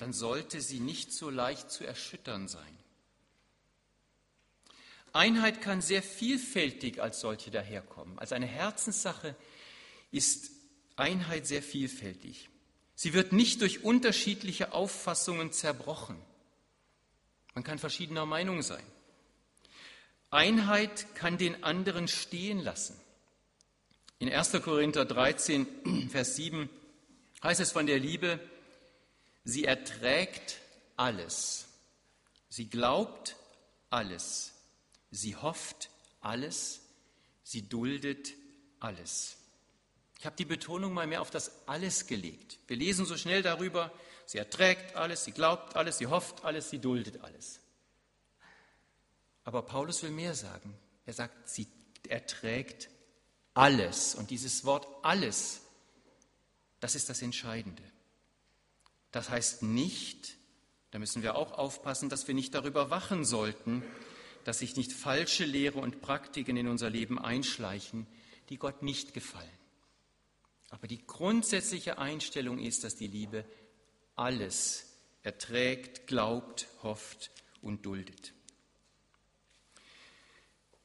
dann 0.00 0.12
sollte 0.12 0.60
sie 0.60 0.80
nicht 0.80 1.12
so 1.12 1.30
leicht 1.30 1.70
zu 1.70 1.86
erschüttern 1.86 2.48
sein. 2.48 2.76
Einheit 5.12 5.62
kann 5.62 5.80
sehr 5.80 6.02
vielfältig 6.02 7.00
als 7.00 7.20
solche 7.20 7.50
daherkommen. 7.50 8.18
Als 8.18 8.32
eine 8.32 8.46
Herzenssache 8.46 9.36
ist 10.10 10.50
Einheit 10.96 11.46
sehr 11.46 11.62
vielfältig. 11.62 12.50
Sie 12.96 13.12
wird 13.12 13.32
nicht 13.32 13.60
durch 13.60 13.84
unterschiedliche 13.84 14.72
Auffassungen 14.72 15.52
zerbrochen. 15.52 16.16
Man 17.54 17.62
kann 17.62 17.78
verschiedener 17.78 18.26
Meinung 18.26 18.62
sein. 18.62 18.82
Einheit 20.30 21.14
kann 21.14 21.38
den 21.38 21.62
anderen 21.62 22.08
stehen 22.08 22.58
lassen. 22.58 22.98
In 24.18 24.32
1. 24.32 24.52
Korinther 24.62 25.04
13, 25.04 26.08
Vers 26.10 26.36
7 26.36 26.70
heißt 27.42 27.60
es 27.60 27.70
von 27.70 27.86
der 27.86 27.98
Liebe, 27.98 28.40
sie 29.44 29.64
erträgt 29.64 30.58
alles, 30.96 31.66
sie 32.48 32.68
glaubt 32.70 33.36
alles, 33.90 34.52
sie 35.10 35.36
hofft 35.36 35.90
alles, 36.20 36.80
sie 37.42 37.68
duldet 37.68 38.32
alles. 38.80 39.36
Ich 40.18 40.26
habe 40.26 40.36
die 40.36 40.44
Betonung 40.44 40.94
mal 40.94 41.06
mehr 41.06 41.20
auf 41.20 41.30
das 41.30 41.66
alles 41.66 42.06
gelegt. 42.06 42.58
Wir 42.66 42.76
lesen 42.76 43.04
so 43.04 43.16
schnell 43.16 43.42
darüber, 43.42 43.92
sie 44.24 44.38
erträgt 44.38 44.96
alles, 44.96 45.24
sie 45.24 45.32
glaubt 45.32 45.76
alles, 45.76 45.98
sie 45.98 46.06
hofft 46.06 46.44
alles, 46.44 46.70
sie 46.70 46.78
duldet 46.78 47.22
alles. 47.22 47.60
Aber 49.44 49.62
Paulus 49.62 50.02
will 50.02 50.10
mehr 50.10 50.34
sagen. 50.34 50.76
Er 51.04 51.12
sagt, 51.12 51.48
sie 51.48 51.68
erträgt 52.08 52.88
alles. 53.54 54.14
Und 54.14 54.30
dieses 54.30 54.64
Wort 54.64 54.86
alles, 55.02 55.62
das 56.80 56.94
ist 56.94 57.08
das 57.08 57.22
Entscheidende. 57.22 57.82
Das 59.12 59.30
heißt 59.30 59.62
nicht, 59.62 60.36
da 60.90 60.98
müssen 60.98 61.22
wir 61.22 61.36
auch 61.36 61.52
aufpassen, 61.52 62.08
dass 62.08 62.26
wir 62.26 62.34
nicht 62.34 62.54
darüber 62.54 62.90
wachen 62.90 63.24
sollten, 63.24 63.82
dass 64.44 64.60
sich 64.60 64.76
nicht 64.76 64.92
falsche 64.92 65.44
Lehre 65.44 65.78
und 65.78 66.00
Praktiken 66.00 66.56
in 66.56 66.68
unser 66.68 66.90
Leben 66.90 67.18
einschleichen, 67.18 68.06
die 68.48 68.58
Gott 68.58 68.82
nicht 68.82 69.14
gefallen. 69.14 69.48
Aber 70.70 70.86
die 70.86 71.06
grundsätzliche 71.06 71.98
Einstellung 71.98 72.58
ist, 72.58 72.84
dass 72.84 72.96
die 72.96 73.06
Liebe 73.06 73.44
alles 74.14 74.86
erträgt, 75.22 76.06
glaubt, 76.06 76.68
hofft 76.82 77.30
und 77.62 77.84
duldet. 77.86 78.32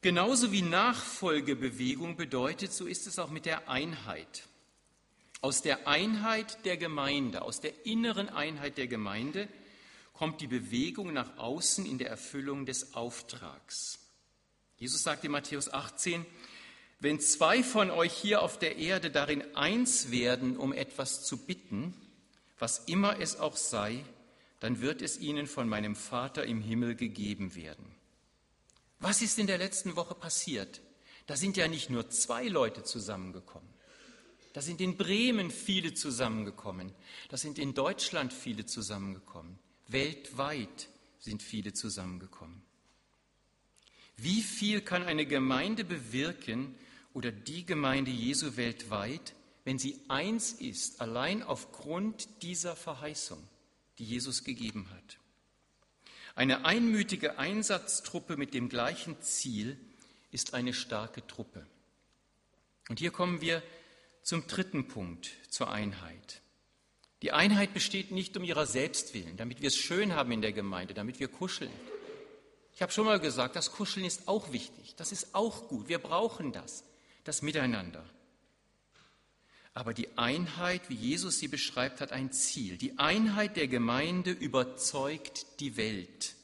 Genauso 0.00 0.50
wie 0.50 0.62
Nachfolgebewegung 0.62 2.16
bedeutet, 2.16 2.72
so 2.72 2.86
ist 2.86 3.06
es 3.06 3.20
auch 3.20 3.30
mit 3.30 3.46
der 3.46 3.68
Einheit. 3.68 4.48
Aus 5.40 5.62
der 5.62 5.86
Einheit 5.86 6.64
der 6.64 6.76
Gemeinde, 6.76 7.42
aus 7.42 7.60
der 7.60 7.86
inneren 7.86 8.28
Einheit 8.28 8.78
der 8.78 8.88
Gemeinde 8.88 9.48
kommt 10.12 10.40
die 10.40 10.46
Bewegung 10.46 11.12
nach 11.12 11.36
außen 11.38 11.86
in 11.86 11.98
der 11.98 12.08
Erfüllung 12.08 12.66
des 12.66 12.94
Auftrags. 12.94 13.98
Jesus 14.76 15.02
sagt 15.02 15.24
in 15.24 15.30
Matthäus 15.30 15.72
18, 15.72 16.26
wenn 17.02 17.18
zwei 17.18 17.64
von 17.64 17.90
euch 17.90 18.12
hier 18.12 18.42
auf 18.42 18.60
der 18.60 18.76
Erde 18.76 19.10
darin 19.10 19.42
eins 19.56 20.12
werden, 20.12 20.56
um 20.56 20.72
etwas 20.72 21.24
zu 21.24 21.36
bitten, 21.36 21.94
was 22.60 22.78
immer 22.86 23.18
es 23.18 23.40
auch 23.40 23.56
sei, 23.56 24.04
dann 24.60 24.80
wird 24.80 25.02
es 25.02 25.18
ihnen 25.18 25.48
von 25.48 25.68
meinem 25.68 25.96
Vater 25.96 26.44
im 26.46 26.60
Himmel 26.60 26.94
gegeben 26.94 27.56
werden. 27.56 27.84
Was 29.00 29.20
ist 29.20 29.40
in 29.40 29.48
der 29.48 29.58
letzten 29.58 29.96
Woche 29.96 30.14
passiert? 30.14 30.80
Da 31.26 31.34
sind 31.34 31.56
ja 31.56 31.66
nicht 31.66 31.90
nur 31.90 32.08
zwei 32.08 32.46
Leute 32.46 32.84
zusammengekommen. 32.84 33.68
Da 34.52 34.62
sind 34.62 34.80
in 34.80 34.96
Bremen 34.96 35.50
viele 35.50 35.94
zusammengekommen. 35.94 36.92
Da 37.30 37.36
sind 37.36 37.58
in 37.58 37.74
Deutschland 37.74 38.32
viele 38.32 38.64
zusammengekommen. 38.64 39.58
Weltweit 39.88 40.88
sind 41.18 41.42
viele 41.42 41.72
zusammengekommen. 41.72 42.62
Wie 44.16 44.42
viel 44.42 44.82
kann 44.82 45.02
eine 45.02 45.26
Gemeinde 45.26 45.82
bewirken 45.82 46.76
oder 47.14 47.32
die 47.32 47.64
Gemeinde 47.66 48.10
Jesu 48.10 48.56
weltweit, 48.56 49.34
wenn 49.64 49.78
sie 49.78 50.00
eins 50.08 50.52
ist, 50.52 51.00
allein 51.00 51.42
aufgrund 51.42 52.42
dieser 52.42 52.76
Verheißung, 52.76 53.42
die 53.98 54.04
Jesus 54.04 54.44
gegeben 54.44 54.88
hat? 54.90 55.18
Eine 56.34 56.64
einmütige 56.64 57.38
Einsatztruppe 57.38 58.36
mit 58.36 58.54
dem 58.54 58.68
gleichen 58.68 59.20
Ziel 59.20 59.78
ist 60.30 60.54
eine 60.54 60.72
starke 60.72 61.26
Truppe. 61.26 61.66
Und 62.88 62.98
hier 62.98 63.10
kommen 63.10 63.40
wir 63.40 63.62
zum 64.22 64.46
dritten 64.46 64.88
Punkt, 64.88 65.30
zur 65.50 65.70
Einheit. 65.70 66.40
Die 67.22 67.32
Einheit 67.32 67.74
besteht 67.74 68.10
nicht 68.10 68.36
um 68.36 68.44
ihrer 68.44 68.66
selbst 68.66 69.14
willen, 69.14 69.36
damit 69.36 69.60
wir 69.60 69.68
es 69.68 69.76
schön 69.76 70.14
haben 70.14 70.32
in 70.32 70.42
der 70.42 70.52
Gemeinde, 70.52 70.94
damit 70.94 71.20
wir 71.20 71.28
kuscheln. 71.28 71.70
Ich 72.74 72.82
habe 72.82 72.90
schon 72.90 73.04
mal 73.04 73.20
gesagt, 73.20 73.54
das 73.54 73.70
Kuscheln 73.70 74.04
ist 74.06 74.26
auch 74.26 74.52
wichtig, 74.52 74.96
das 74.96 75.12
ist 75.12 75.34
auch 75.34 75.68
gut, 75.68 75.88
wir 75.88 75.98
brauchen 75.98 76.52
das, 76.52 76.82
das 77.24 77.42
Miteinander. 77.42 78.04
Aber 79.74 79.94
die 79.94 80.18
Einheit, 80.18 80.90
wie 80.90 80.94
Jesus 80.94 81.38
sie 81.38 81.48
beschreibt, 81.48 82.00
hat 82.00 82.12
ein 82.12 82.32
Ziel. 82.32 82.76
Die 82.76 82.98
Einheit 82.98 83.56
der 83.56 83.68
Gemeinde 83.68 84.30
überzeugt 84.30 85.60
die 85.60 85.76
Welt. 85.76 86.34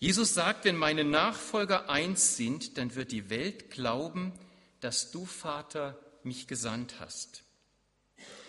Jesus 0.00 0.34
sagt, 0.34 0.64
wenn 0.64 0.76
meine 0.76 1.04
Nachfolger 1.04 1.88
eins 1.88 2.36
sind, 2.36 2.76
dann 2.76 2.94
wird 2.94 3.12
die 3.12 3.30
Welt 3.30 3.70
glauben, 3.70 4.32
dass 4.80 5.12
du, 5.12 5.24
Vater, 5.24 5.98
mich 6.24 6.48
gesandt 6.48 6.96
hast. 6.98 7.44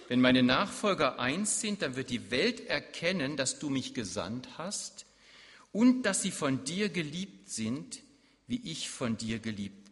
Wenn 0.08 0.22
meine 0.22 0.44
Nachfolger 0.44 1.20
eins 1.20 1.62
sind, 1.62 1.82
dann 1.82 1.96
wird 1.96 2.10
die 2.10 2.32
Welt 2.32 2.68
erkennen, 2.68 3.38
dass 3.38 3.60
du 3.60 3.70
mich 3.70 3.94
gesandt 3.94 4.50
hast 4.58 5.06
und 5.72 6.04
dass 6.04 6.22
sie 6.22 6.32
von 6.32 6.64
dir 6.64 6.90
geliebt 6.90 7.50
sind, 7.50 8.02
wie 8.48 8.62
ich 8.72 8.90
von 8.90 9.18
dir 9.18 9.40
geliebt 9.40 9.85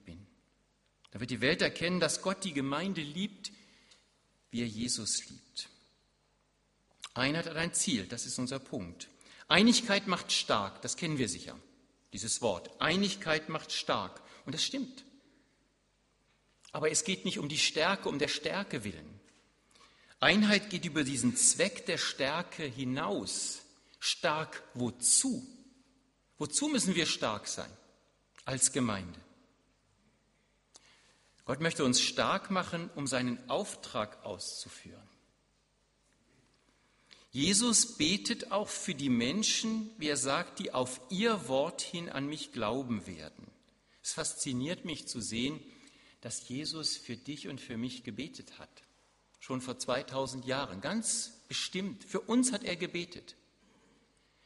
Dann 1.13 1.19
wird 1.19 1.29
die 1.29 1.41
Welt 1.41 1.61
erkennen, 1.61 1.99
dass 1.99 2.23
Gott 2.23 2.43
die 2.43 2.53
Gemeinde 2.53 3.01
liebt, 3.01 3.51
wie 4.49 4.61
er 4.61 4.67
Jesus 4.67 5.29
liebt. 5.29 5.69
Einheit 7.13 7.45
hat 7.45 7.55
ein 7.55 7.73
Ziel, 7.75 8.07
das 8.07 8.25
ist 8.25 8.39
unser 8.39 8.57
Punkt. 8.57 9.09
Einigkeit 9.47 10.07
macht 10.07 10.31
stark, 10.31 10.81
das 10.81 10.97
kennen 10.97 11.19
wir 11.19 11.29
sicher, 11.29 11.55
dieses 12.13 12.41
Wort. 12.41 12.81
Einigkeit 12.81 13.47
macht 13.47 13.71
stark. 13.71 14.23
Und 14.45 14.55
das 14.55 14.63
stimmt. 14.63 15.05
Aber 16.71 16.89
es 16.89 17.03
geht 17.03 17.25
nicht 17.25 17.37
um 17.37 17.47
die 17.47 17.59
Stärke, 17.59 18.09
um 18.09 18.17
der 18.17 18.27
Stärke 18.27 18.83
willen. 18.83 19.19
Einheit 20.19 20.71
geht 20.71 20.85
über 20.85 21.03
diesen 21.03 21.35
Zweck 21.35 21.85
der 21.85 21.99
Stärke 21.99 22.63
hinaus. 22.63 23.61
Stark 23.99 24.63
wozu? 24.73 25.45
Wozu 26.39 26.69
müssen 26.69 26.95
wir 26.95 27.05
stark 27.05 27.47
sein 27.47 27.71
als 28.45 28.71
Gemeinde? 28.71 29.22
Gott 31.45 31.59
möchte 31.59 31.83
uns 31.83 32.01
stark 32.01 32.51
machen, 32.51 32.89
um 32.95 33.05
seinen 33.07 33.49
Auftrag 33.49 34.23
auszuführen. 34.23 35.01
Jesus 37.31 37.97
betet 37.97 38.51
auch 38.51 38.69
für 38.69 38.93
die 38.93 39.09
Menschen, 39.09 39.89
wie 39.97 40.07
er 40.07 40.17
sagt, 40.17 40.59
die 40.59 40.71
auf 40.71 41.01
ihr 41.09 41.47
Wort 41.47 41.81
hin 41.81 42.09
an 42.09 42.27
mich 42.27 42.51
glauben 42.51 43.07
werden. 43.07 43.47
Es 44.03 44.13
fasziniert 44.13 44.85
mich 44.85 45.07
zu 45.07 45.19
sehen, 45.19 45.59
dass 46.21 46.47
Jesus 46.47 46.95
für 46.95 47.17
dich 47.17 47.47
und 47.47 47.59
für 47.59 47.75
mich 47.75 48.03
gebetet 48.03 48.59
hat. 48.59 48.83
Schon 49.39 49.61
vor 49.61 49.77
2000 49.77 50.45
Jahren, 50.45 50.79
ganz 50.79 51.41
bestimmt. 51.47 52.03
Für 52.05 52.21
uns 52.21 52.51
hat 52.53 52.63
er 52.63 52.75
gebetet. 52.75 53.35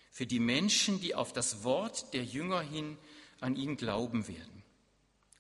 Für 0.10 0.26
die 0.26 0.40
Menschen, 0.40 1.02
die 1.02 1.14
auf 1.14 1.34
das 1.34 1.64
Wort 1.64 2.14
der 2.14 2.24
Jünger 2.24 2.62
hin 2.62 2.98
an 3.40 3.56
ihn 3.56 3.78
glauben 3.78 4.28
werden. 4.28 4.57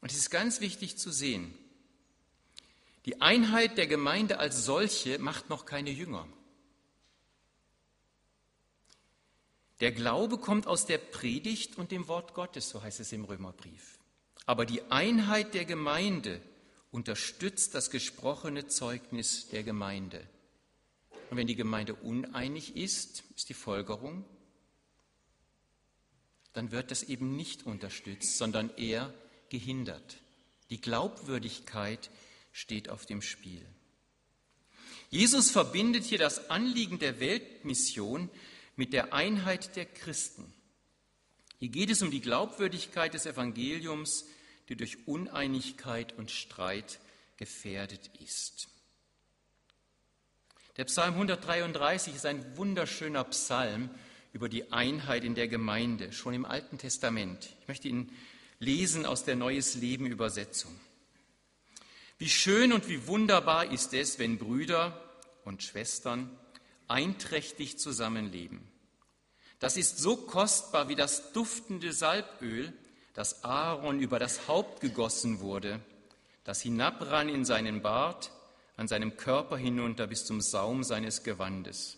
Und 0.01 0.11
es 0.11 0.17
ist 0.17 0.29
ganz 0.29 0.61
wichtig 0.61 0.97
zu 0.97 1.11
sehen, 1.11 1.53
die 3.05 3.21
Einheit 3.21 3.77
der 3.77 3.87
Gemeinde 3.87 4.39
als 4.39 4.65
solche 4.65 5.17
macht 5.17 5.49
noch 5.49 5.65
keine 5.65 5.91
Jünger. 5.91 6.27
Der 9.79 9.91
Glaube 9.91 10.37
kommt 10.39 10.67
aus 10.67 10.85
der 10.85 10.97
Predigt 10.97 11.77
und 11.77 11.91
dem 11.91 12.07
Wort 12.07 12.33
Gottes, 12.33 12.69
so 12.69 12.81
heißt 12.81 12.99
es 12.99 13.13
im 13.13 13.25
Römerbrief. 13.25 13.99
Aber 14.45 14.65
die 14.65 14.81
Einheit 14.91 15.53
der 15.53 15.65
Gemeinde 15.65 16.41
unterstützt 16.91 17.75
das 17.75 17.91
gesprochene 17.91 18.67
Zeugnis 18.67 19.49
der 19.49 19.63
Gemeinde. 19.63 20.27
Und 21.29 21.37
wenn 21.37 21.47
die 21.47 21.55
Gemeinde 21.55 21.93
uneinig 21.95 22.75
ist, 22.75 23.23
ist 23.35 23.49
die 23.49 23.53
Folgerung, 23.53 24.25
dann 26.53 26.71
wird 26.71 26.89
das 26.91 27.03
eben 27.03 27.35
nicht 27.35 27.65
unterstützt, 27.65 28.37
sondern 28.37 28.75
eher 28.77 29.13
gehindert. 29.49 30.17
Die 30.69 30.81
Glaubwürdigkeit 30.81 32.09
steht 32.51 32.89
auf 32.89 33.05
dem 33.05 33.21
Spiel. 33.21 33.65
Jesus 35.09 35.51
verbindet 35.51 36.03
hier 36.03 36.17
das 36.17 36.49
Anliegen 36.49 36.99
der 36.99 37.19
Weltmission 37.19 38.29
mit 38.75 38.93
der 38.93 39.13
Einheit 39.13 39.75
der 39.75 39.85
Christen. 39.85 40.53
Hier 41.59 41.69
geht 41.69 41.89
es 41.89 42.01
um 42.01 42.11
die 42.11 42.21
Glaubwürdigkeit 42.21 43.13
des 43.13 43.25
Evangeliums, 43.25 44.25
die 44.69 44.75
durch 44.75 45.07
Uneinigkeit 45.07 46.13
und 46.17 46.29
Streit 46.29 46.99
gefährdet 47.37 48.11
ist. 48.19 48.67
Der 50.75 50.85
Psalm 50.85 51.13
133 51.15 52.13
ist 52.13 52.25
ein 52.25 52.57
wunderschöner 52.57 53.23
Psalm 53.23 53.89
über 54.33 54.49
die 54.49 54.71
Einheit 54.71 55.23
in 55.23 55.33
der 55.33 55.47
Gemeinde, 55.47 56.11
schon 56.13 56.35
im 56.35 56.45
Alten 56.45 56.77
Testament. 56.77 57.55
Ich 57.61 57.67
möchte 57.67 57.87
ihn 57.87 58.11
lesen 58.59 59.05
aus 59.05 59.23
der 59.23 59.35
Neues 59.35 59.75
Leben 59.75 60.05
Übersetzung. 60.05 60.77
Wie 62.17 62.29
schön 62.29 62.73
und 62.73 62.87
wie 62.87 63.05
wunderbar 63.07 63.71
ist 63.71 63.93
es, 63.93 64.17
wenn 64.17 64.39
Brüder 64.39 64.99
und 65.45 65.61
Schwestern 65.61 66.35
einträchtig 66.87 67.77
zusammenleben. 67.77 68.67
Das 69.59 69.77
ist 69.77 69.99
so 69.99 70.17
kostbar 70.17 70.89
wie 70.89 70.95
das 70.95 71.33
duftende 71.33 71.93
Salböl, 71.93 72.73
das 73.13 73.43
Aaron 73.43 73.99
über 73.99 74.19
das 74.19 74.47
Haupt 74.47 74.81
gegossen 74.81 75.39
wurde, 75.39 75.79
das 76.43 76.61
hinabrann 76.61 77.29
in 77.29 77.45
seinen 77.45 77.81
Bart, 77.81 78.31
an 78.77 78.87
seinem 78.87 79.17
Körper 79.17 79.57
hinunter 79.57 80.07
bis 80.07 80.25
zum 80.25 80.41
Saum 80.41 80.83
seines 80.83 81.23
Gewandes. 81.23 81.97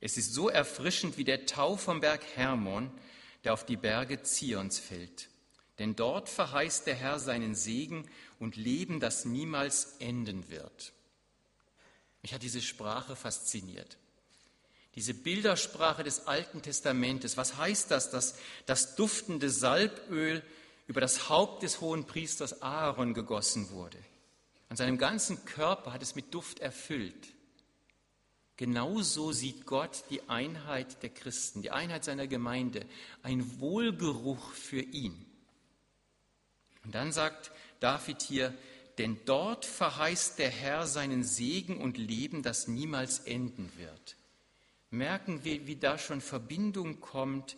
Es 0.00 0.16
ist 0.16 0.34
so 0.34 0.48
erfrischend 0.48 1.16
wie 1.16 1.24
der 1.24 1.46
Tau 1.46 1.76
vom 1.76 2.00
Berg 2.00 2.22
Hermon, 2.34 2.90
der 3.42 3.54
auf 3.54 3.64
die 3.64 3.76
Berge 3.76 4.22
Zions 4.22 4.78
fällt 4.78 5.28
Denn 5.78 5.96
dort 5.96 6.28
verheißt 6.28 6.86
der 6.86 6.94
Herr 6.94 7.18
seinen 7.18 7.54
Segen 7.54 8.08
und 8.38 8.56
Leben, 8.56 9.00
das 9.00 9.24
niemals 9.24 9.96
enden 9.98 10.48
wird. 10.48 10.92
Mich 12.22 12.32
hat 12.32 12.42
diese 12.42 12.62
Sprache 12.62 13.16
fasziniert. 13.16 13.98
Diese 14.94 15.12
Bildersprache 15.12 16.04
des 16.04 16.26
Alten 16.26 16.62
Testamentes. 16.62 17.36
Was 17.36 17.56
heißt 17.56 17.90
das, 17.90 18.10
dass 18.10 18.36
das 18.66 18.94
duftende 18.94 19.50
Salböl 19.50 20.42
über 20.86 21.00
das 21.00 21.28
Haupt 21.28 21.64
des 21.64 21.80
hohen 21.80 22.06
Priesters 22.06 22.62
Aaron 22.62 23.12
gegossen 23.12 23.70
wurde? 23.70 23.98
An 24.68 24.76
seinem 24.76 24.98
ganzen 24.98 25.44
Körper 25.44 25.92
hat 25.92 26.02
es 26.02 26.14
mit 26.14 26.32
Duft 26.32 26.60
erfüllt. 26.60 27.34
Genauso 28.56 29.32
sieht 29.32 29.66
Gott 29.66 30.04
die 30.10 30.28
Einheit 30.28 31.02
der 31.02 31.10
Christen, 31.10 31.60
die 31.60 31.72
Einheit 31.72 32.04
seiner 32.04 32.28
Gemeinde, 32.28 32.86
ein 33.22 33.58
Wohlgeruch 33.58 34.52
für 34.52 34.80
ihn. 34.80 35.23
Und 36.84 36.94
dann 36.94 37.12
sagt 37.12 37.50
David 37.80 38.22
hier, 38.22 38.54
denn 38.98 39.18
dort 39.24 39.64
verheißt 39.64 40.38
der 40.38 40.50
Herr 40.50 40.86
seinen 40.86 41.24
Segen 41.24 41.78
und 41.78 41.98
Leben, 41.98 42.42
das 42.42 42.68
niemals 42.68 43.20
enden 43.20 43.72
wird. 43.76 44.16
Merken 44.90 45.42
wir, 45.44 45.66
wie 45.66 45.76
da 45.76 45.98
schon 45.98 46.20
Verbindung 46.20 47.00
kommt 47.00 47.56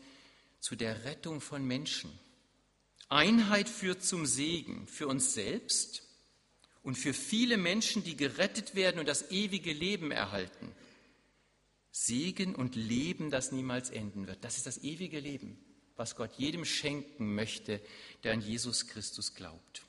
zu 0.61 0.77
der 0.77 1.05
Rettung 1.05 1.41
von 1.41 1.65
Menschen. 1.65 2.11
Einheit 3.09 3.69
führt 3.69 4.03
zum 4.03 4.25
Segen 4.27 4.87
für 4.87 5.07
uns 5.07 5.35
selbst 5.35 6.03
und 6.83 6.97
für 6.97 7.13
viele 7.13 7.57
Menschen, 7.57 8.03
die 8.03 8.17
gerettet 8.17 8.75
werden 8.75 8.99
und 8.99 9.09
das 9.09 9.31
ewige 9.31 9.73
Leben 9.73 10.11
erhalten. 10.11 10.73
Segen 11.91 12.55
und 12.55 12.75
Leben, 12.75 13.31
das 13.31 13.53
niemals 13.53 13.91
enden 13.91 14.27
wird. 14.27 14.45
Das 14.45 14.57
ist 14.57 14.67
das 14.67 14.79
ewige 14.79 15.21
Leben, 15.21 15.59
was 15.97 16.17
Gott 16.17 16.33
jedem 16.37 16.65
schenken 16.65 17.35
möchte, 17.35 17.81
der 18.23 18.33
an 18.33 18.41
Jesus 18.41 18.87
Christus 18.87 19.35
glaubt. 19.35 19.83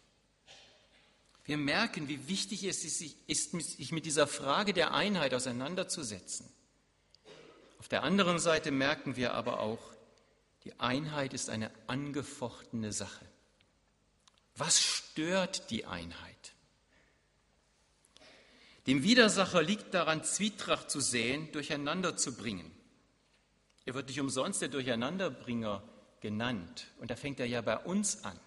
Wir 1.46 1.58
merken, 1.58 2.08
wie 2.08 2.28
wichtig 2.28 2.64
es 2.66 2.84
ist, 2.84 3.52
sich 3.52 3.92
mit 3.92 4.06
dieser 4.06 4.28
Frage 4.28 4.74
der 4.74 4.94
Einheit 4.94 5.34
auseinanderzusetzen. 5.34 6.48
Auf 7.80 7.88
der 7.88 8.04
anderen 8.04 8.40
Seite 8.40 8.72
merken 8.72 9.16
wir 9.16 9.34
aber 9.34 9.60
auch, 9.60 9.80
die 10.66 10.78
Einheit 10.80 11.34
ist 11.34 11.50
eine 11.50 11.72
angefochtene 11.88 12.92
Sache. 12.92 13.26
Was 14.58 14.82
stört 14.82 15.70
die 15.70 15.86
Einheit? 15.86 16.54
Dem 18.88 19.04
Widersacher 19.04 19.62
liegt 19.62 19.94
daran, 19.94 20.24
Zwietracht 20.24 20.90
zu 20.90 21.00
säen, 21.00 21.52
durcheinander 21.52 22.18
zu 22.18 22.36
bringen. 22.36 22.72
Er 23.86 23.94
wird 23.94 24.08
nicht 24.08 24.20
umsonst 24.20 24.62
der 24.62 24.70
Durcheinanderbringer 24.70 25.82
genannt. 26.22 26.88
Und 27.00 27.12
da 27.12 27.16
fängt 27.16 27.40
er 27.40 27.46
ja 27.46 27.62
bei 27.62 27.78
uns 27.78 28.24
an, 28.24 28.40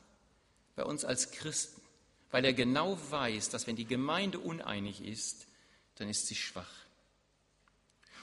bei 0.76 0.84
uns 0.84 1.04
als 1.04 1.30
Christen, 1.30 1.80
weil 2.30 2.44
er 2.44 2.52
genau 2.52 2.98
weiß, 3.10 3.50
dass 3.50 3.66
wenn 3.66 3.76
die 3.76 3.86
Gemeinde 3.86 4.38
uneinig 4.38 5.04
ist, 5.04 5.46
dann 5.96 6.08
ist 6.08 6.26
sie 6.26 6.34
schwach. 6.34 6.72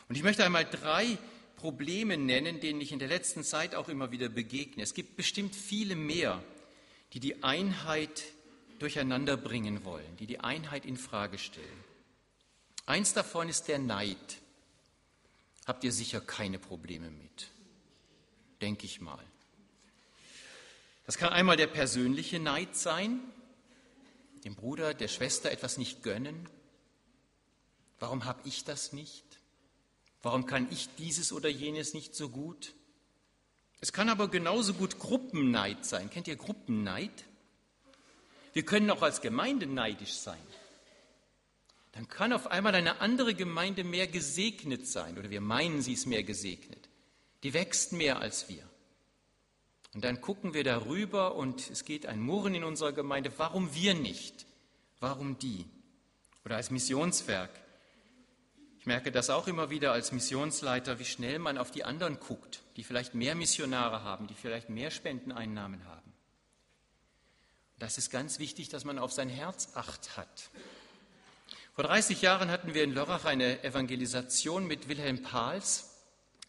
Und 0.09 0.15
ich 0.15 0.23
möchte 0.23 0.45
einmal 0.45 0.65
drei 0.65 1.17
Probleme 1.57 2.17
nennen, 2.17 2.59
denen 2.59 2.81
ich 2.81 2.91
in 2.91 2.99
der 2.99 3.07
letzten 3.07 3.43
Zeit 3.43 3.75
auch 3.75 3.89
immer 3.89 4.11
wieder 4.11 4.29
begegne. 4.29 4.83
Es 4.83 4.93
gibt 4.93 5.17
bestimmt 5.17 5.55
viele 5.55 5.95
mehr, 5.95 6.41
die 7.13 7.19
die 7.19 7.43
Einheit 7.43 8.23
durcheinander 8.79 9.37
bringen 9.37 9.83
wollen, 9.83 10.17
die 10.17 10.27
die 10.27 10.39
Einheit 10.39 10.85
in 10.85 10.97
Frage 10.97 11.37
stellen. 11.37 11.83
Eins 12.85 13.13
davon 13.13 13.49
ist 13.49 13.67
der 13.67 13.79
Neid. 13.79 14.37
Habt 15.65 15.83
ihr 15.83 15.91
sicher 15.91 16.21
keine 16.21 16.59
Probleme 16.59 17.09
mit, 17.09 17.49
denke 18.61 18.85
ich 18.85 19.01
mal. 19.01 19.23
Das 21.07 21.17
kann 21.17 21.33
einmal 21.33 21.57
der 21.57 21.65
persönliche 21.65 22.39
Neid 22.39 22.75
sein, 22.75 23.19
dem 24.43 24.55
Bruder, 24.55 24.93
der 24.93 25.07
Schwester 25.07 25.49
etwas 25.49 25.79
nicht 25.79 26.03
gönnen. 26.03 26.47
Warum 27.99 28.25
habe 28.25 28.47
ich 28.47 28.63
das 28.63 28.93
nicht? 28.93 29.25
Warum 30.21 30.45
kann 30.45 30.67
ich 30.69 30.87
dieses 30.99 31.33
oder 31.33 31.49
jenes 31.49 31.95
nicht 31.95 32.13
so 32.13 32.29
gut? 32.29 32.75
Es 33.81 33.91
kann 33.91 34.09
aber 34.09 34.27
genauso 34.27 34.75
gut 34.75 34.99
Gruppenneid 34.99 35.83
sein. 35.83 36.11
Kennt 36.11 36.27
ihr 36.27 36.35
Gruppenneid? 36.35 37.25
Wir 38.53 38.63
können 38.63 38.91
auch 38.91 39.01
als 39.01 39.21
Gemeinde 39.21 39.65
neidisch 39.65 40.13
sein 40.13 40.37
dann 41.97 42.07
kann 42.07 42.31
auf 42.31 42.51
einmal 42.51 42.75
eine 42.75 43.01
andere 43.01 43.33
Gemeinde 43.33 43.83
mehr 43.83 44.05
gesegnet 44.05 44.85
sein 44.85 45.17
oder 45.17 45.31
wir 45.31 45.41
meinen, 45.41 45.81
sie 45.81 45.93
ist 45.93 46.05
mehr 46.05 46.21
gesegnet. 46.21 46.89
Die 47.41 47.55
wächst 47.55 47.91
mehr 47.91 48.19
als 48.19 48.49
wir. 48.49 48.66
Und 49.97 50.03
dann 50.03 50.21
gucken 50.21 50.53
wir 50.53 50.63
darüber 50.63 51.33
und 51.33 51.71
es 51.71 51.83
geht 51.83 52.05
ein 52.05 52.21
Murren 52.21 52.53
in 52.53 52.63
unserer 52.63 52.91
Gemeinde. 52.91 53.31
Warum 53.37 53.73
wir 53.73 53.95
nicht? 53.95 54.45
Warum 54.99 55.39
die? 55.39 55.65
Oder 56.45 56.57
als 56.57 56.69
Missionswerk. 56.69 57.49
Ich 58.77 58.85
merke 58.85 59.11
das 59.11 59.31
auch 59.31 59.47
immer 59.47 59.71
wieder 59.71 59.93
als 59.93 60.11
Missionsleiter, 60.11 60.99
wie 60.99 61.05
schnell 61.05 61.39
man 61.39 61.57
auf 61.57 61.71
die 61.71 61.83
anderen 61.83 62.19
guckt, 62.19 62.61
die 62.75 62.83
vielleicht 62.83 63.15
mehr 63.15 63.33
Missionare 63.33 64.03
haben, 64.03 64.27
die 64.27 64.35
vielleicht 64.35 64.69
mehr 64.69 64.91
Spendeneinnahmen 64.91 65.83
haben. 65.85 66.13
Das 67.79 67.97
ist 67.97 68.11
ganz 68.11 68.37
wichtig, 68.37 68.69
dass 68.69 68.85
man 68.85 68.99
auf 68.99 69.11
sein 69.11 69.29
Herz 69.29 69.69
acht 69.73 70.15
hat. 70.15 70.51
Vor 71.73 71.85
30 71.85 72.21
Jahren 72.21 72.51
hatten 72.51 72.75
wir 72.75 72.83
in 72.83 72.93
Lörrach 72.93 73.25
eine 73.25 73.63
Evangelisation 73.63 74.67
mit 74.67 74.89
Wilhelm 74.89 75.23
Pahls. 75.23 75.89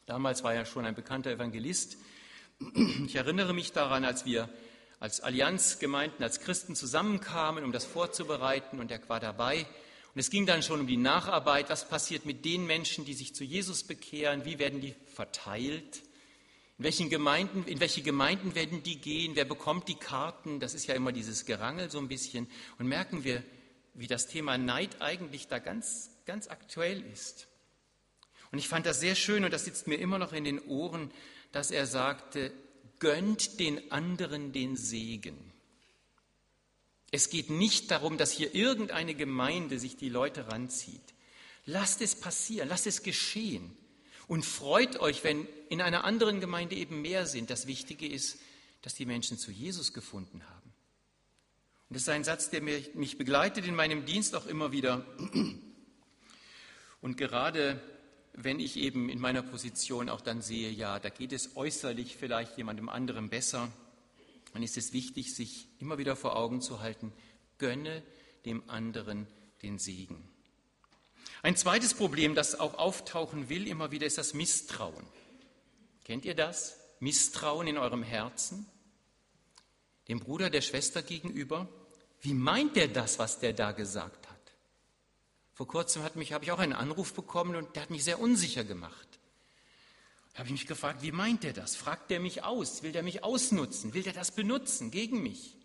Damals 0.04 0.44
war 0.44 0.52
er 0.52 0.66
schon 0.66 0.84
ein 0.84 0.94
bekannter 0.94 1.30
Evangelist. 1.30 1.96
Ich 3.06 3.14
erinnere 3.14 3.54
mich 3.54 3.72
daran, 3.72 4.04
als 4.04 4.24
wir 4.24 4.48
als 4.98 5.20
Allianzgemeinden, 5.20 6.22
als 6.24 6.40
Christen 6.40 6.74
zusammenkamen, 6.74 7.62
um 7.62 7.70
das 7.70 7.84
vorzubereiten, 7.84 8.80
und 8.80 8.90
er 8.90 9.08
war 9.08 9.20
dabei. 9.20 9.66
Und 10.14 10.20
es 10.20 10.30
ging 10.30 10.46
dann 10.46 10.64
schon 10.64 10.80
um 10.80 10.86
die 10.88 10.96
Nacharbeit. 10.96 11.70
Was 11.70 11.88
passiert 11.88 12.26
mit 12.26 12.44
den 12.44 12.66
Menschen, 12.66 13.04
die 13.04 13.14
sich 13.14 13.34
zu 13.34 13.44
Jesus 13.44 13.84
bekehren? 13.84 14.44
Wie 14.44 14.58
werden 14.58 14.80
die 14.80 14.96
verteilt? 15.14 16.02
In, 16.78 16.84
welchen 16.84 17.10
Gemeinden, 17.10 17.64
in 17.64 17.78
welche 17.78 18.02
Gemeinden 18.02 18.56
werden 18.56 18.82
die 18.82 19.00
gehen? 19.00 19.36
Wer 19.36 19.44
bekommt 19.44 19.86
die 19.86 19.94
Karten? 19.94 20.58
Das 20.58 20.74
ist 20.74 20.86
ja 20.86 20.94
immer 20.94 21.12
dieses 21.12 21.46
Gerangel 21.46 21.90
so 21.90 21.98
ein 21.98 22.08
bisschen. 22.08 22.48
Und 22.78 22.88
merken 22.88 23.22
wir, 23.22 23.44
wie 23.94 24.08
das 24.08 24.26
Thema 24.26 24.58
Neid 24.58 25.00
eigentlich 25.00 25.46
da 25.46 25.60
ganz, 25.60 26.10
ganz 26.26 26.48
aktuell 26.48 27.04
ist. 27.12 27.46
Und 28.50 28.58
ich 28.58 28.68
fand 28.68 28.86
das 28.86 28.98
sehr 28.98 29.14
schön 29.14 29.44
und 29.44 29.52
das 29.52 29.64
sitzt 29.64 29.86
mir 29.86 29.96
immer 29.96 30.18
noch 30.18 30.32
in 30.32 30.44
den 30.44 30.60
Ohren, 30.66 31.12
dass 31.52 31.70
er 31.70 31.86
sagte, 31.86 32.52
gönnt 32.98 33.60
den 33.60 33.90
anderen 33.92 34.52
den 34.52 34.76
Segen. 34.76 35.36
Es 37.10 37.30
geht 37.30 37.48
nicht 37.48 37.90
darum, 37.90 38.18
dass 38.18 38.32
hier 38.32 38.54
irgendeine 38.54 39.14
Gemeinde 39.14 39.78
sich 39.78 39.96
die 39.96 40.10
Leute 40.10 40.48
ranzieht. 40.48 41.14
Lasst 41.64 42.02
es 42.02 42.14
passieren, 42.14 42.68
lasst 42.68 42.86
es 42.86 43.02
geschehen 43.02 43.76
und 44.26 44.44
freut 44.44 45.00
euch, 45.00 45.24
wenn 45.24 45.46
in 45.70 45.80
einer 45.80 46.04
anderen 46.04 46.40
Gemeinde 46.40 46.76
eben 46.76 47.00
mehr 47.00 47.26
sind. 47.26 47.50
Das 47.50 47.66
Wichtige 47.66 48.06
ist, 48.06 48.38
dass 48.82 48.94
die 48.94 49.06
Menschen 49.06 49.38
zu 49.38 49.50
Jesus 49.50 49.92
gefunden 49.92 50.42
haben. 50.48 50.72
Und 51.88 51.94
das 51.94 52.02
ist 52.02 52.08
ein 52.10 52.24
Satz, 52.24 52.50
der 52.50 52.60
mich 52.60 53.16
begleitet 53.16 53.66
in 53.66 53.74
meinem 53.74 54.04
Dienst 54.04 54.34
auch 54.34 54.46
immer 54.46 54.72
wieder. 54.72 55.06
Und 57.00 57.16
gerade 57.16 57.80
wenn 58.40 58.60
ich 58.60 58.76
eben 58.76 59.08
in 59.08 59.20
meiner 59.20 59.42
Position 59.42 60.08
auch 60.08 60.20
dann 60.20 60.42
sehe, 60.42 60.70
ja, 60.70 60.98
da 60.98 61.08
geht 61.08 61.32
es 61.32 61.56
äußerlich 61.56 62.16
vielleicht 62.16 62.56
jemandem 62.56 62.88
anderem 62.88 63.28
besser, 63.28 63.68
dann 64.52 64.62
ist 64.62 64.76
es 64.76 64.92
wichtig, 64.92 65.34
sich 65.34 65.66
immer 65.80 65.98
wieder 65.98 66.14
vor 66.14 66.36
Augen 66.36 66.60
zu 66.60 66.80
halten, 66.80 67.12
gönne 67.58 68.02
dem 68.44 68.68
anderen 68.70 69.26
den 69.62 69.78
Segen. 69.78 70.28
Ein 71.42 71.56
zweites 71.56 71.94
Problem, 71.94 72.34
das 72.34 72.58
auch 72.58 72.74
auftauchen 72.74 73.48
will 73.48 73.66
immer 73.66 73.90
wieder, 73.90 74.06
ist 74.06 74.18
das 74.18 74.34
Misstrauen. 74.34 75.04
Kennt 76.04 76.24
ihr 76.24 76.34
das? 76.34 76.78
Misstrauen 77.00 77.66
in 77.66 77.76
eurem 77.78 78.02
Herzen? 78.02 78.66
Dem 80.08 80.20
Bruder, 80.20 80.48
der 80.48 80.62
Schwester 80.62 81.02
gegenüber? 81.02 81.68
Wie 82.20 82.34
meint 82.34 82.76
der 82.76 82.88
das, 82.88 83.18
was 83.18 83.38
der 83.40 83.52
da 83.52 83.72
gesagt 83.72 84.16
hat? 84.16 84.17
Vor 85.58 85.66
kurzem 85.66 86.04
hat 86.04 86.14
mich, 86.14 86.32
habe 86.32 86.44
ich 86.44 86.52
auch 86.52 86.60
einen 86.60 86.72
Anruf 86.72 87.12
bekommen 87.14 87.56
und 87.56 87.74
der 87.74 87.82
hat 87.82 87.90
mich 87.90 88.04
sehr 88.04 88.20
unsicher 88.20 88.62
gemacht. 88.62 89.18
Da 90.32 90.38
habe 90.38 90.46
ich 90.46 90.52
mich 90.52 90.68
gefragt, 90.68 91.02
wie 91.02 91.10
meint 91.10 91.44
er 91.44 91.52
das? 91.52 91.74
Fragt 91.74 92.12
der 92.12 92.20
mich 92.20 92.44
aus? 92.44 92.84
Will 92.84 92.92
der 92.92 93.02
mich 93.02 93.24
ausnutzen? 93.24 93.92
Will 93.92 94.04
der 94.04 94.12
das 94.12 94.30
benutzen 94.30 94.92
gegen 94.92 95.20
mich? 95.20 95.56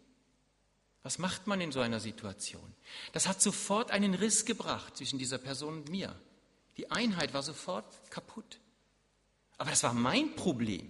Was 1.03 1.19
macht 1.19 1.45
man 1.45 1.61
in 1.61 1.71
so 1.71 1.79
einer 1.79 1.99
Situation? 1.99 2.73
Das 3.11 3.27
hat 3.27 3.39
sofort 3.39 3.91
einen 3.91 4.15
Riss 4.15 4.45
gebracht 4.45 4.97
zwischen 4.97 5.19
dieser 5.19 5.37
Person 5.37 5.81
und 5.81 5.89
mir. 5.89 6.19
Die 6.77 6.89
Einheit 6.89 7.35
war 7.35 7.43
sofort 7.43 7.85
kaputt. 8.09 8.57
Aber 9.59 9.69
das 9.69 9.83
war 9.83 9.93
mein 9.93 10.35
Problem. 10.35 10.89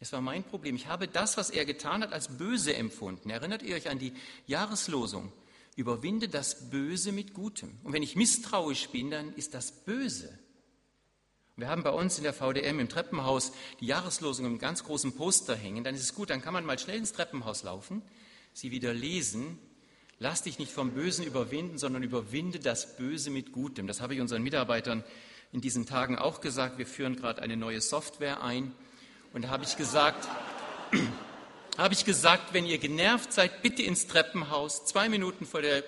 Es 0.00 0.12
war 0.12 0.20
mein 0.20 0.42
Problem. 0.42 0.74
Ich 0.74 0.88
habe 0.88 1.06
das, 1.06 1.36
was 1.36 1.50
er 1.50 1.64
getan 1.64 2.02
hat, 2.02 2.12
als 2.12 2.36
böse 2.36 2.74
empfunden. 2.74 3.30
Erinnert 3.30 3.62
ihr 3.62 3.76
euch 3.76 3.88
an 3.90 4.00
die 4.00 4.12
Jahreslosung? 4.48 5.32
Überwinde 5.76 6.28
das 6.28 6.70
Böse 6.70 7.12
mit 7.12 7.34
Gutem. 7.34 7.78
Und 7.82 7.92
wenn 7.92 8.02
ich 8.02 8.16
misstrauisch 8.16 8.88
bin, 8.90 9.10
dann 9.10 9.34
ist 9.34 9.54
das 9.54 9.72
böse. 9.84 10.38
Wir 11.56 11.68
haben 11.68 11.84
bei 11.84 11.90
uns 11.90 12.18
in 12.18 12.24
der 12.24 12.32
VDM 12.32 12.80
im 12.80 12.88
Treppenhaus 12.88 13.52
die 13.80 13.86
Jahreslosung 13.86 14.44
im 14.44 14.58
ganz 14.58 14.82
großen 14.82 15.12
Poster 15.12 15.54
hängen. 15.54 15.84
Dann 15.84 15.94
ist 15.94 16.02
es 16.02 16.14
gut, 16.14 16.30
dann 16.30 16.42
kann 16.42 16.52
man 16.52 16.64
mal 16.64 16.78
schnell 16.78 16.98
ins 16.98 17.12
Treppenhaus 17.12 17.62
laufen, 17.62 18.02
sie 18.52 18.72
wieder 18.72 18.92
lesen. 18.92 19.58
Lass 20.18 20.42
dich 20.42 20.58
nicht 20.58 20.72
vom 20.72 20.92
Bösen 20.92 21.24
überwinden, 21.24 21.78
sondern 21.78 22.02
überwinde 22.02 22.58
das 22.58 22.96
Böse 22.96 23.30
mit 23.30 23.52
Gutem. 23.52 23.86
Das 23.86 24.00
habe 24.00 24.14
ich 24.14 24.20
unseren 24.20 24.42
Mitarbeitern 24.42 25.04
in 25.52 25.60
diesen 25.60 25.86
Tagen 25.86 26.18
auch 26.18 26.40
gesagt. 26.40 26.78
Wir 26.78 26.86
führen 26.86 27.14
gerade 27.14 27.40
eine 27.40 27.56
neue 27.56 27.80
Software 27.80 28.42
ein. 28.42 28.72
Und 29.32 29.42
da 29.42 29.48
habe 29.48 29.64
ich 29.64 29.76
gesagt, 29.76 30.28
habe 31.76 31.94
ich 31.94 32.04
gesagt, 32.04 32.52
wenn 32.52 32.66
ihr 32.66 32.78
genervt 32.78 33.32
seid, 33.32 33.62
bitte 33.62 33.82
ins 33.82 34.06
Treppenhaus, 34.06 34.84
zwei 34.86 35.08
Minuten 35.08 35.46
vor, 35.46 35.62
der, 35.62 35.82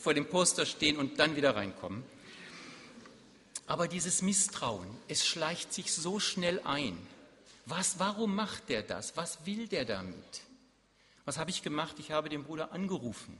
vor 0.00 0.14
dem 0.14 0.28
Poster 0.28 0.66
stehen 0.66 0.96
und 0.96 1.18
dann 1.18 1.36
wieder 1.36 1.54
reinkommen. 1.54 2.02
Aber 3.66 3.88
dieses 3.88 4.22
Misstrauen, 4.22 4.88
es 5.08 5.26
schleicht 5.26 5.72
sich 5.72 5.92
so 5.92 6.20
schnell 6.20 6.60
ein. 6.64 6.96
Was, 7.66 7.98
warum 7.98 8.34
macht 8.34 8.68
der 8.68 8.82
das? 8.82 9.16
Was 9.16 9.44
will 9.44 9.66
der 9.66 9.84
damit? 9.84 10.42
Was 11.24 11.38
habe 11.38 11.50
ich 11.50 11.62
gemacht? 11.62 11.96
Ich 11.98 12.12
habe 12.12 12.28
den 12.28 12.44
Bruder 12.44 12.72
angerufen 12.72 13.36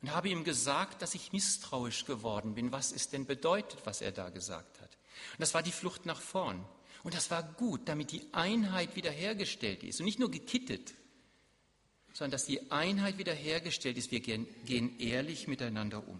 und 0.00 0.14
habe 0.14 0.30
ihm 0.30 0.44
gesagt, 0.44 1.02
dass 1.02 1.14
ich 1.14 1.32
misstrauisch 1.32 2.06
geworden 2.06 2.54
bin, 2.54 2.72
was 2.72 2.92
es 2.92 3.10
denn 3.10 3.26
bedeutet, 3.26 3.78
was 3.84 4.00
er 4.00 4.12
da 4.12 4.30
gesagt 4.30 4.80
hat. 4.80 4.90
Und 5.32 5.40
das 5.40 5.52
war 5.52 5.62
die 5.62 5.72
Flucht 5.72 6.06
nach 6.06 6.20
vorn. 6.20 6.64
Und 7.06 7.14
das 7.14 7.30
war 7.30 7.44
gut, 7.44 7.82
damit 7.84 8.10
die 8.10 8.22
Einheit 8.32 8.96
wiederhergestellt 8.96 9.84
ist. 9.84 10.00
Und 10.00 10.06
nicht 10.06 10.18
nur 10.18 10.28
gekittet, 10.28 10.92
sondern 12.12 12.32
dass 12.32 12.46
die 12.46 12.72
Einheit 12.72 13.16
wiederhergestellt 13.16 13.96
ist. 13.96 14.10
Wir 14.10 14.18
gehen, 14.18 14.48
gehen 14.64 14.98
ehrlich 14.98 15.46
miteinander 15.46 16.08
um. 16.08 16.18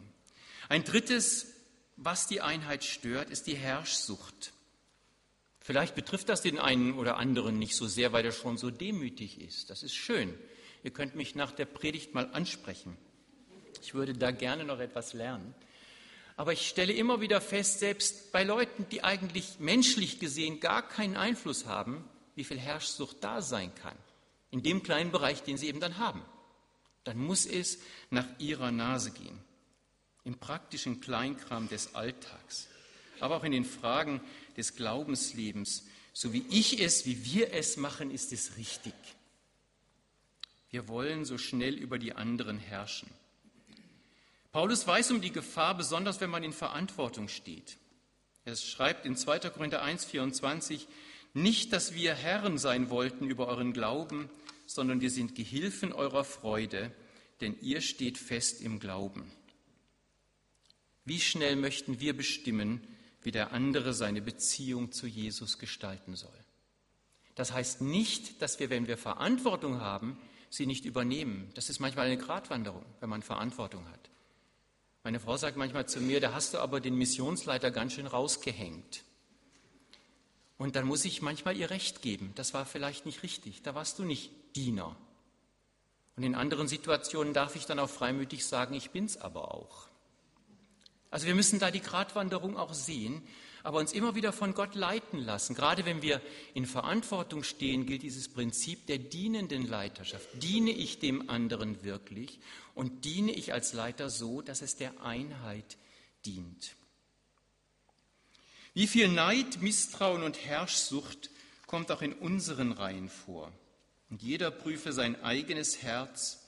Ein 0.69 0.85
drittes 0.85 1.49
was 1.97 2.29
die 2.29 2.41
Einheit 2.41 2.85
stört, 2.85 3.31
ist 3.31 3.49
die 3.49 3.57
Herrschsucht. 3.57 4.53
Vielleicht 5.59 5.97
betrifft 5.97 6.29
das 6.29 6.43
den 6.43 6.61
einen 6.61 6.95
oder 6.95 7.17
anderen 7.17 7.59
nicht 7.59 7.75
so 7.75 7.89
sehr, 7.89 8.13
weil 8.13 8.25
er 8.25 8.31
schon 8.31 8.57
so 8.57 8.71
demütig 8.71 9.41
ist. 9.41 9.71
Das 9.71 9.83
ist 9.83 9.97
schön. 9.97 10.39
Ihr 10.85 10.93
könnt 10.93 11.17
mich 11.17 11.35
nach 11.35 11.51
der 11.51 11.65
Predigt 11.65 12.15
mal 12.15 12.31
ansprechen. 12.33 12.97
Ich 13.83 13.95
würde 13.95 14.13
da 14.13 14.31
gerne 14.31 14.63
noch 14.63 14.79
etwas 14.79 15.15
lernen. 15.15 15.53
Aber 16.37 16.53
ich 16.53 16.69
stelle 16.69 16.93
immer 16.93 17.21
wieder 17.21 17.41
fest, 17.41 17.79
selbst 17.79 18.31
bei 18.31 18.45
Leuten, 18.45 18.87
die 18.91 19.03
eigentlich 19.03 19.59
menschlich 19.59 20.21
gesehen 20.21 20.61
gar 20.61 20.87
keinen 20.87 21.17
Einfluss 21.17 21.67
haben, 21.67 22.05
wie 22.35 22.45
viel 22.45 22.59
Herrschsucht 22.59 23.17
da 23.23 23.41
sein 23.41 23.75
kann. 23.75 23.97
In 24.51 24.63
dem 24.63 24.83
kleinen 24.83 25.11
Bereich, 25.11 25.43
den 25.43 25.57
sie 25.57 25.69
eben 25.69 25.81
dann 25.81 25.99
haben. 25.99 26.23
Dann 27.05 27.19
muss 27.19 27.47
es 27.47 27.79
nach 28.11 28.27
ihrer 28.39 28.71
Nase 28.71 29.11
gehen 29.13 29.41
im 30.27 30.39
praktischen 30.39 31.01
Kleinkram 31.01 31.69
des 31.69 31.95
Alltags, 31.95 32.67
aber 33.21 33.37
auch 33.37 33.45
in 33.45 33.53
den 33.53 33.65
Fragen 33.65 34.21
des 34.57 34.75
Glaubenslebens. 34.75 35.87
So 36.13 36.33
wie 36.33 36.45
ich 36.51 36.81
es, 36.81 37.07
wie 37.07 37.25
wir 37.25 37.53
es 37.55 37.77
machen, 37.77 38.11
ist 38.11 38.33
es 38.33 38.57
richtig. 38.57 38.95
Wir 40.69 40.89
wollen 40.89 41.25
so 41.25 41.39
schnell 41.39 41.75
über 41.75 41.99
die 41.99 42.13
anderen 42.13 42.59
herrschen. 42.59 43.09
Paulus 44.57 44.87
weiß 44.87 45.11
um 45.11 45.21
die 45.21 45.33
Gefahr, 45.33 45.77
besonders 45.77 46.23
wenn 46.23 46.31
man 46.31 46.43
in 46.43 46.55
Verantwortung 46.55 47.29
steht. 47.29 47.77
Er 48.47 48.57
schreibt 48.57 49.05
in 49.05 49.15
2. 49.15 49.51
Korinther 49.51 49.83
1, 49.83 50.07
24, 50.07 50.89
nicht, 51.35 51.75
dass 51.75 51.93
wir 51.93 52.15
Herren 52.15 52.57
sein 52.57 52.89
wollten 52.89 53.29
über 53.29 53.49
euren 53.49 53.75
Glauben, 53.75 54.31
sondern 54.65 55.03
wir 55.03 55.11
sind 55.11 55.35
Gehilfen 55.35 55.93
eurer 55.93 56.25
Freude, 56.25 56.91
denn 57.43 57.55
ihr 57.61 57.83
steht 57.83 58.17
fest 58.17 58.63
im 58.63 58.79
Glauben. 58.79 59.31
Wie 61.05 61.21
schnell 61.21 61.57
möchten 61.57 62.01
wir 62.01 62.17
bestimmen, 62.17 62.81
wie 63.21 63.33
der 63.33 63.53
andere 63.53 63.93
seine 63.93 64.23
Beziehung 64.23 64.91
zu 64.91 65.07
Jesus 65.07 65.59
gestalten 65.59 66.17
soll? 66.17 66.41
Das 67.35 67.53
heißt 67.53 67.83
nicht, 67.83 68.41
dass 68.41 68.59
wir, 68.59 68.71
wenn 68.71 68.87
wir 68.87 68.97
Verantwortung 68.97 69.83
haben, 69.83 70.19
sie 70.49 70.65
nicht 70.65 70.87
übernehmen. 70.87 71.51
Das 71.53 71.69
ist 71.69 71.79
manchmal 71.79 72.07
eine 72.07 72.17
Gratwanderung, 72.17 72.87
wenn 73.01 73.11
man 73.11 73.21
Verantwortung 73.21 73.87
hat. 73.91 74.09
Meine 75.07 75.21
Frau 75.21 75.37
sagt 75.37 75.57
manchmal 75.57 75.87
zu 75.87 76.01
mir, 76.01 76.21
da 76.21 76.33
hast 76.33 76.53
du 76.53 76.59
aber 76.59 76.81
den 76.81 76.97
Missionsleiter 76.97 77.71
ganz 77.71 77.93
schön 77.93 78.09
rausgehängt. 78.09 79.05
Und 80.59 80.75
dann 80.75 80.85
muss 80.85 81.05
ich 81.05 81.23
manchmal 81.23 81.57
ihr 81.57 81.71
Recht 81.71 82.03
geben. 82.03 82.33
Das 82.35 82.55
war 82.55 82.67
vielleicht 82.67 83.07
nicht 83.07 83.23
richtig. 83.23 83.63
Da 83.63 83.77
warst 83.77 84.01
du 84.01 84.03
nicht 84.03 84.33
Diener. 84.57 84.97
Und 86.17 86.25
in 86.25 86.35
anderen 86.35 86.67
Situationen 86.67 87.35
darf 87.35 87.55
ich 87.55 87.67
dann 87.67 87.79
auch 87.79 87.89
freimütig 87.89 88.45
sagen, 88.45 88.75
ich 88.75 88.91
bin's 88.91 89.17
aber 89.17 89.55
auch. 89.55 89.87
Also 91.13 91.29
wir 91.29 91.37
müssen 91.37 91.61
da 91.61 91.71
die 91.71 91.83
Gratwanderung 91.83 92.57
auch 92.57 92.75
sehen, 92.75 93.23
aber 93.67 93.81
uns 93.81 93.93
immer 93.93 94.15
wieder 94.15 94.33
von 94.33 94.55
Gott 94.55 94.77
leiten 94.77 95.19
lassen. 95.19 95.57
Gerade 95.57 95.85
wenn 95.85 96.01
wir 96.01 96.23
in 96.55 96.67
Verantwortung 96.67 97.43
stehen, 97.43 97.85
gilt 97.85 98.05
dieses 98.05 98.29
Prinzip 98.29 98.87
der 98.87 98.99
dienenden 98.99 99.67
Leiterschaft. 99.67 100.29
Diene 100.35 100.71
ich 100.71 101.01
dem 101.01 101.29
anderen 101.29 101.83
wirklich 101.83 102.39
und 102.77 103.05
diene 103.05 103.33
ich 103.33 103.53
als 103.53 103.73
Leiter 103.73 104.09
so, 104.09 104.41
dass 104.41 104.63
es 104.63 104.77
der 104.77 105.03
Einheit 105.03 105.79
dient. 106.25 106.77
Wie 108.73 108.87
viel 108.87 109.09
Neid, 109.09 109.61
Misstrauen 109.61 110.23
und 110.23 110.45
Herrschsucht 110.45 111.31
kommt 111.67 111.91
auch 111.91 112.03
in 112.03 112.13
unseren 112.13 112.71
Reihen 112.71 113.09
vor. 113.09 113.51
Und 114.11 114.23
jeder 114.23 114.53
prüfe 114.53 114.93
sein 114.93 115.21
eigenes 115.25 115.83
Herz 115.83 116.47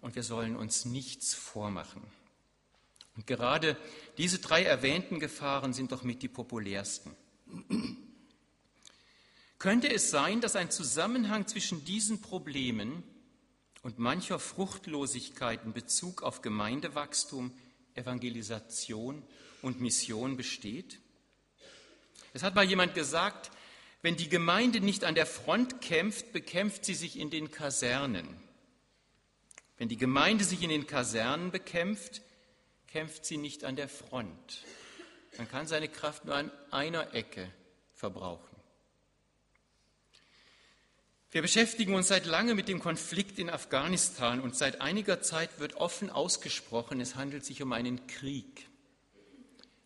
und 0.00 0.14
wir 0.14 0.22
sollen 0.22 0.54
uns 0.54 0.84
nichts 0.84 1.34
vormachen. 1.34 2.02
Und 3.16 3.26
gerade 3.26 3.76
diese 4.18 4.38
drei 4.38 4.64
erwähnten 4.64 5.20
Gefahren 5.20 5.72
sind 5.72 5.92
doch 5.92 6.02
mit 6.02 6.22
die 6.22 6.28
populärsten. 6.28 7.14
Könnte 9.58 9.92
es 9.92 10.10
sein, 10.10 10.40
dass 10.40 10.56
ein 10.56 10.70
Zusammenhang 10.70 11.46
zwischen 11.46 11.84
diesen 11.84 12.20
Problemen 12.20 13.02
und 13.82 13.98
mancher 13.98 14.38
Fruchtlosigkeit 14.38 15.64
in 15.64 15.72
Bezug 15.72 16.22
auf 16.22 16.42
Gemeindewachstum, 16.42 17.52
Evangelisation 17.94 19.22
und 19.62 19.80
Mission 19.80 20.36
besteht? 20.36 21.00
Es 22.32 22.42
hat 22.42 22.56
mal 22.56 22.64
jemand 22.64 22.94
gesagt, 22.94 23.52
wenn 24.02 24.16
die 24.16 24.28
Gemeinde 24.28 24.80
nicht 24.80 25.04
an 25.04 25.14
der 25.14 25.24
Front 25.24 25.80
kämpft, 25.80 26.32
bekämpft 26.32 26.84
sie 26.84 26.94
sich 26.94 27.18
in 27.18 27.30
den 27.30 27.50
Kasernen. 27.50 28.28
Wenn 29.78 29.88
die 29.88 29.96
Gemeinde 29.96 30.44
sich 30.44 30.62
in 30.62 30.68
den 30.68 30.86
Kasernen 30.86 31.50
bekämpft, 31.50 32.20
kämpft 32.94 33.24
sie 33.24 33.38
nicht 33.38 33.64
an 33.64 33.74
der 33.74 33.88
Front. 33.88 34.62
Man 35.36 35.48
kann 35.48 35.66
seine 35.66 35.88
Kraft 35.88 36.26
nur 36.26 36.36
an 36.36 36.52
einer 36.70 37.12
Ecke 37.12 37.50
verbrauchen. 37.92 38.54
Wir 41.32 41.42
beschäftigen 41.42 41.96
uns 41.96 42.06
seit 42.06 42.24
langem 42.24 42.54
mit 42.54 42.68
dem 42.68 42.78
Konflikt 42.78 43.40
in 43.40 43.50
Afghanistan 43.50 44.40
und 44.40 44.54
seit 44.54 44.80
einiger 44.80 45.20
Zeit 45.20 45.58
wird 45.58 45.74
offen 45.74 46.08
ausgesprochen, 46.08 47.00
es 47.00 47.16
handelt 47.16 47.44
sich 47.44 47.62
um 47.62 47.72
einen 47.72 48.06
Krieg. 48.06 48.68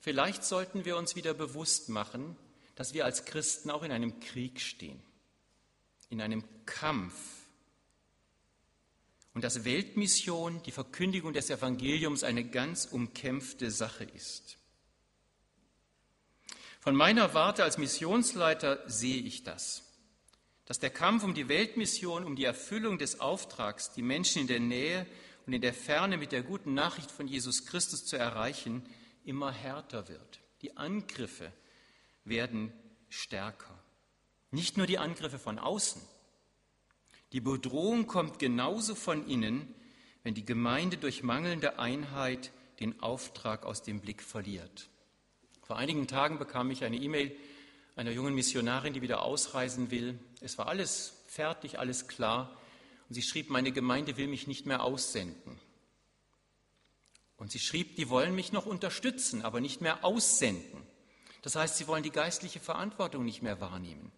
Vielleicht 0.01 0.44
sollten 0.44 0.85
wir 0.85 0.99
uns 0.99 1.16
wieder 1.16 1.33
bewusst 1.33 1.88
machen, 1.88 2.37
dass 2.75 2.92
wir 2.92 3.07
als 3.07 3.25
Christen 3.25 3.71
auch 3.71 3.85
in 3.85 3.90
einem 3.90 4.21
Krieg 4.21 4.61
stehen, 4.61 5.03
in 6.11 6.21
einem 6.21 6.44
Kampf 6.66 7.14
und 9.35 9.45
dass 9.45 9.64
Weltmission, 9.64 10.62
die 10.64 10.71
Verkündigung 10.71 11.33
des 11.33 11.51
Evangeliums 11.51 12.25
eine 12.25 12.45
ganz 12.45 12.87
umkämpfte 12.87 13.71
Sache 13.71 14.05
ist. 14.05 14.59
Von 16.81 16.95
meiner 16.95 17.35
Warte 17.35 17.64
als 17.64 17.79
Missionsleiter 17.79 18.83
sehe 18.88 19.23
ich 19.23 19.43
das, 19.45 19.85
dass 20.64 20.79
der 20.79 20.91
Kampf 20.91 21.25
um 21.25 21.35
die 21.35 21.49
Weltmission, 21.49 22.25
um 22.25 22.37
die 22.37 22.45
Erfüllung 22.45 22.99
des 22.99 23.21
Auftrags, 23.21 23.93
die 23.93 24.03
Menschen 24.03 24.43
in 24.43 24.49
der 24.49 24.61
Nähe 24.61 25.07
und 25.47 25.53
in 25.53 25.61
der 25.61 25.75
Ferne 25.75 26.17
mit 26.17 26.33
der 26.33 26.43
guten 26.43 26.75
Nachricht 26.75 27.11
von 27.11 27.27
Jesus 27.27 27.67
Christus 27.67 28.07
zu 28.07 28.17
erreichen, 28.17 28.83
immer 29.25 29.53
härter 29.53 30.09
wird. 30.09 30.41
Die 30.62 30.77
Angriffe 30.77 31.53
werden 32.25 32.73
stärker. 33.09 33.83
Nicht 34.51 34.77
nur 34.77 34.87
die 34.87 34.99
Angriffe 34.99 35.38
von 35.38 35.59
außen, 35.59 36.01
die 37.33 37.41
Bedrohung 37.41 38.07
kommt 38.07 38.38
genauso 38.38 38.95
von 38.95 39.27
innen, 39.29 39.75
wenn 40.23 40.35
die 40.35 40.45
Gemeinde 40.45 40.97
durch 40.97 41.23
mangelnde 41.23 41.79
Einheit 41.79 42.53
den 42.81 43.01
Auftrag 43.01 43.64
aus 43.64 43.83
dem 43.83 44.01
Blick 44.01 44.23
verliert. 44.23 44.88
Vor 45.62 45.77
einigen 45.77 46.07
Tagen 46.07 46.38
bekam 46.38 46.71
ich 46.71 46.85
eine 46.85 46.97
E-Mail 46.97 47.37
einer 47.97 48.12
jungen 48.12 48.35
Missionarin, 48.35 48.93
die 48.93 49.03
wieder 49.03 49.23
ausreisen 49.23 49.91
will. 49.91 50.19
Es 50.41 50.57
war 50.57 50.69
alles 50.69 51.14
fertig, 51.27 51.79
alles 51.79 52.07
klar. 52.07 52.57
Und 53.09 53.14
sie 53.14 53.23
schrieb, 53.23 53.51
meine 53.51 53.73
Gemeinde 53.73 54.17
will 54.17 54.29
mich 54.29 54.47
nicht 54.47 54.67
mehr 54.67 54.85
aussenden. 54.85 55.59
Und 57.37 57.51
sie 57.51 57.59
schrieb, 57.59 57.97
die 57.97 58.09
wollen 58.09 58.35
mich 58.35 58.53
noch 58.53 58.67
unterstützen, 58.67 59.43
aber 59.43 59.61
nicht 59.61 59.81
mehr 59.81 60.05
aussenden. 60.05 60.83
Das 61.43 61.57
heißt, 61.57 61.77
sie 61.77 61.87
wollen 61.87 62.03
die 62.03 62.11
geistliche 62.11 62.61
Verantwortung 62.61 63.25
nicht 63.25 63.43
mehr 63.43 63.61
wahrnehmen. 63.61 64.12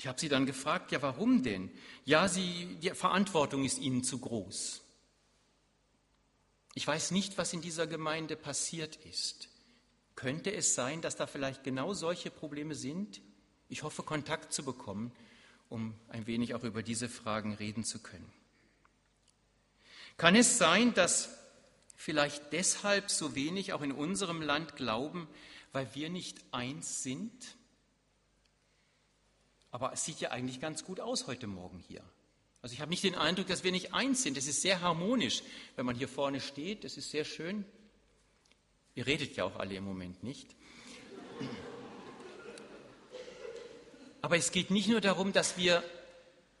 Ich 0.00 0.06
habe 0.06 0.18
sie 0.18 0.30
dann 0.30 0.46
gefragt, 0.46 0.92
ja 0.92 1.02
warum 1.02 1.42
denn? 1.42 1.70
Ja, 2.06 2.26
sie, 2.26 2.78
die 2.80 2.88
Verantwortung 2.88 3.66
ist 3.66 3.78
ihnen 3.78 4.02
zu 4.02 4.18
groß. 4.18 4.80
Ich 6.72 6.86
weiß 6.86 7.10
nicht, 7.10 7.36
was 7.36 7.52
in 7.52 7.60
dieser 7.60 7.86
Gemeinde 7.86 8.34
passiert 8.34 8.96
ist. 9.04 9.50
Könnte 10.16 10.54
es 10.54 10.74
sein, 10.74 11.02
dass 11.02 11.16
da 11.16 11.26
vielleicht 11.26 11.64
genau 11.64 11.92
solche 11.92 12.30
Probleme 12.30 12.74
sind? 12.74 13.20
Ich 13.68 13.82
hoffe, 13.82 14.02
Kontakt 14.02 14.54
zu 14.54 14.64
bekommen, 14.64 15.12
um 15.68 15.92
ein 16.08 16.26
wenig 16.26 16.54
auch 16.54 16.64
über 16.64 16.82
diese 16.82 17.10
Fragen 17.10 17.52
reden 17.52 17.84
zu 17.84 17.98
können. 17.98 18.32
Kann 20.16 20.34
es 20.34 20.56
sein, 20.56 20.94
dass 20.94 21.28
vielleicht 21.94 22.54
deshalb 22.54 23.10
so 23.10 23.34
wenig 23.34 23.74
auch 23.74 23.82
in 23.82 23.92
unserem 23.92 24.40
Land 24.40 24.76
glauben, 24.76 25.28
weil 25.72 25.94
wir 25.94 26.08
nicht 26.08 26.38
eins 26.52 27.02
sind? 27.02 27.59
Aber 29.70 29.92
es 29.92 30.04
sieht 30.04 30.20
ja 30.20 30.30
eigentlich 30.30 30.60
ganz 30.60 30.84
gut 30.84 31.00
aus 31.00 31.26
heute 31.26 31.46
Morgen 31.46 31.78
hier. 31.78 32.02
Also 32.62 32.74
ich 32.74 32.80
habe 32.80 32.90
nicht 32.90 33.04
den 33.04 33.14
Eindruck, 33.14 33.46
dass 33.46 33.64
wir 33.64 33.72
nicht 33.72 33.94
eins 33.94 34.22
sind. 34.22 34.36
Es 34.36 34.46
ist 34.46 34.62
sehr 34.62 34.80
harmonisch, 34.80 35.42
wenn 35.76 35.86
man 35.86 35.96
hier 35.96 36.08
vorne 36.08 36.40
steht. 36.40 36.84
Das 36.84 36.96
ist 36.96 37.10
sehr 37.10 37.24
schön. 37.24 37.64
Ihr 38.94 39.06
redet 39.06 39.36
ja 39.36 39.44
auch 39.44 39.56
alle 39.56 39.74
im 39.74 39.84
Moment 39.84 40.22
nicht. 40.22 40.54
Aber 44.20 44.36
es 44.36 44.52
geht 44.52 44.70
nicht 44.70 44.88
nur 44.88 45.00
darum, 45.00 45.32
dass 45.32 45.56
wir 45.56 45.82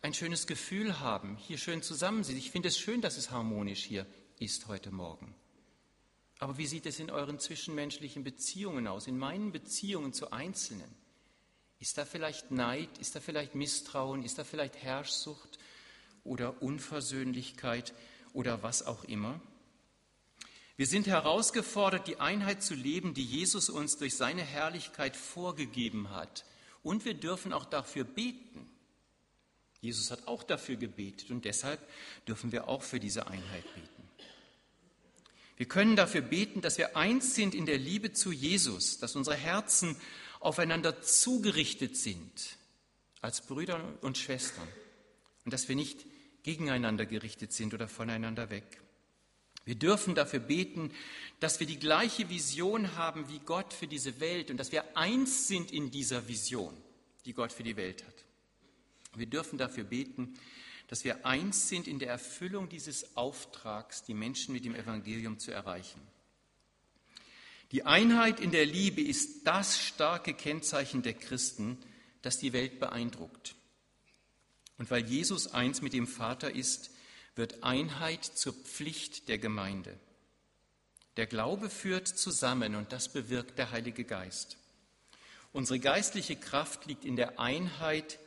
ein 0.02 0.14
schönes 0.14 0.46
Gefühl 0.46 1.00
haben, 1.00 1.36
hier 1.36 1.58
schön 1.58 1.82
zusammen 1.82 2.24
sind. 2.24 2.38
Ich 2.38 2.50
finde 2.50 2.68
es 2.68 2.78
schön, 2.78 3.02
dass 3.02 3.18
es 3.18 3.30
harmonisch 3.30 3.84
hier 3.84 4.06
ist 4.38 4.68
heute 4.68 4.90
Morgen. 4.90 5.34
Aber 6.38 6.56
wie 6.56 6.66
sieht 6.66 6.86
es 6.86 6.98
in 6.98 7.10
euren 7.10 7.38
zwischenmenschlichen 7.38 8.24
Beziehungen 8.24 8.86
aus, 8.86 9.06
in 9.06 9.18
meinen 9.18 9.52
Beziehungen 9.52 10.14
zu 10.14 10.30
Einzelnen? 10.32 10.99
Ist 11.80 11.96
da 11.96 12.04
vielleicht 12.04 12.50
Neid, 12.50 12.90
ist 12.98 13.16
da 13.16 13.20
vielleicht 13.20 13.54
Misstrauen, 13.54 14.22
ist 14.22 14.38
da 14.38 14.44
vielleicht 14.44 14.76
Herrschsucht 14.76 15.58
oder 16.24 16.62
Unversöhnlichkeit 16.62 17.94
oder 18.34 18.62
was 18.62 18.86
auch 18.86 19.02
immer? 19.04 19.40
Wir 20.76 20.86
sind 20.86 21.06
herausgefordert, 21.06 22.06
die 22.06 22.20
Einheit 22.20 22.62
zu 22.62 22.74
leben, 22.74 23.14
die 23.14 23.24
Jesus 23.24 23.70
uns 23.70 23.96
durch 23.96 24.14
seine 24.16 24.42
Herrlichkeit 24.42 25.16
vorgegeben 25.16 26.10
hat. 26.10 26.44
Und 26.82 27.04
wir 27.04 27.14
dürfen 27.14 27.52
auch 27.52 27.64
dafür 27.64 28.04
beten. 28.04 28.70
Jesus 29.80 30.10
hat 30.10 30.26
auch 30.26 30.42
dafür 30.42 30.76
gebetet 30.76 31.30
und 31.30 31.46
deshalb 31.46 31.80
dürfen 32.28 32.52
wir 32.52 32.68
auch 32.68 32.82
für 32.82 33.00
diese 33.00 33.26
Einheit 33.26 33.64
beten. 33.74 34.08
Wir 35.56 35.66
können 35.66 35.96
dafür 35.96 36.22
beten, 36.22 36.60
dass 36.60 36.78
wir 36.78 36.96
eins 36.96 37.34
sind 37.34 37.54
in 37.54 37.66
der 37.66 37.78
Liebe 37.78 38.12
zu 38.12 38.32
Jesus, 38.32 38.98
dass 38.98 39.16
unsere 39.16 39.36
Herzen 39.36 39.96
aufeinander 40.40 41.02
zugerichtet 41.02 41.96
sind 41.96 42.56
als 43.20 43.42
Brüder 43.42 43.98
und 44.00 44.18
Schwestern 44.18 44.66
und 45.44 45.52
dass 45.52 45.68
wir 45.68 45.76
nicht 45.76 46.06
gegeneinander 46.42 47.06
gerichtet 47.06 47.52
sind 47.52 47.74
oder 47.74 47.86
voneinander 47.86 48.50
weg. 48.50 48.80
Wir 49.64 49.74
dürfen 49.74 50.14
dafür 50.14 50.40
beten, 50.40 50.90
dass 51.38 51.60
wir 51.60 51.66
die 51.66 51.78
gleiche 51.78 52.28
Vision 52.30 52.96
haben 52.96 53.28
wie 53.28 53.38
Gott 53.40 53.72
für 53.72 53.86
diese 53.86 54.18
Welt 54.18 54.50
und 54.50 54.56
dass 54.56 54.72
wir 54.72 54.96
eins 54.96 55.48
sind 55.48 55.70
in 55.70 55.90
dieser 55.90 56.26
Vision, 56.26 56.74
die 57.26 57.34
Gott 57.34 57.52
für 57.52 57.62
die 57.62 57.76
Welt 57.76 58.04
hat. 58.06 58.24
Wir 59.14 59.26
dürfen 59.26 59.58
dafür 59.58 59.84
beten, 59.84 60.34
dass 60.88 61.04
wir 61.04 61.24
eins 61.26 61.68
sind 61.68 61.86
in 61.86 61.98
der 61.98 62.08
Erfüllung 62.08 62.68
dieses 62.68 63.16
Auftrags, 63.16 64.02
die 64.02 64.14
Menschen 64.14 64.54
mit 64.54 64.64
dem 64.64 64.74
Evangelium 64.74 65.38
zu 65.38 65.52
erreichen. 65.52 66.00
Die 67.72 67.84
Einheit 67.84 68.40
in 68.40 68.50
der 68.50 68.66
Liebe 68.66 69.00
ist 69.00 69.46
das 69.46 69.80
starke 69.80 70.34
Kennzeichen 70.34 71.02
der 71.02 71.14
Christen, 71.14 71.78
das 72.22 72.38
die 72.38 72.52
Welt 72.52 72.80
beeindruckt. 72.80 73.54
Und 74.78 74.90
weil 74.90 75.04
Jesus 75.06 75.52
eins 75.52 75.82
mit 75.82 75.92
dem 75.92 76.06
Vater 76.06 76.54
ist, 76.54 76.90
wird 77.36 77.62
Einheit 77.62 78.24
zur 78.24 78.52
Pflicht 78.52 79.28
der 79.28 79.38
Gemeinde. 79.38 79.98
Der 81.16 81.26
Glaube 81.26 81.70
führt 81.70 82.08
zusammen 82.08 82.74
und 82.74 82.92
das 82.92 83.12
bewirkt 83.12 83.58
der 83.58 83.70
Heilige 83.70 84.04
Geist. 84.04 84.56
Unsere 85.52 85.78
geistliche 85.78 86.36
Kraft 86.36 86.86
liegt 86.86 87.04
in 87.04 87.16
der 87.16 87.38
Einheit 87.38 88.18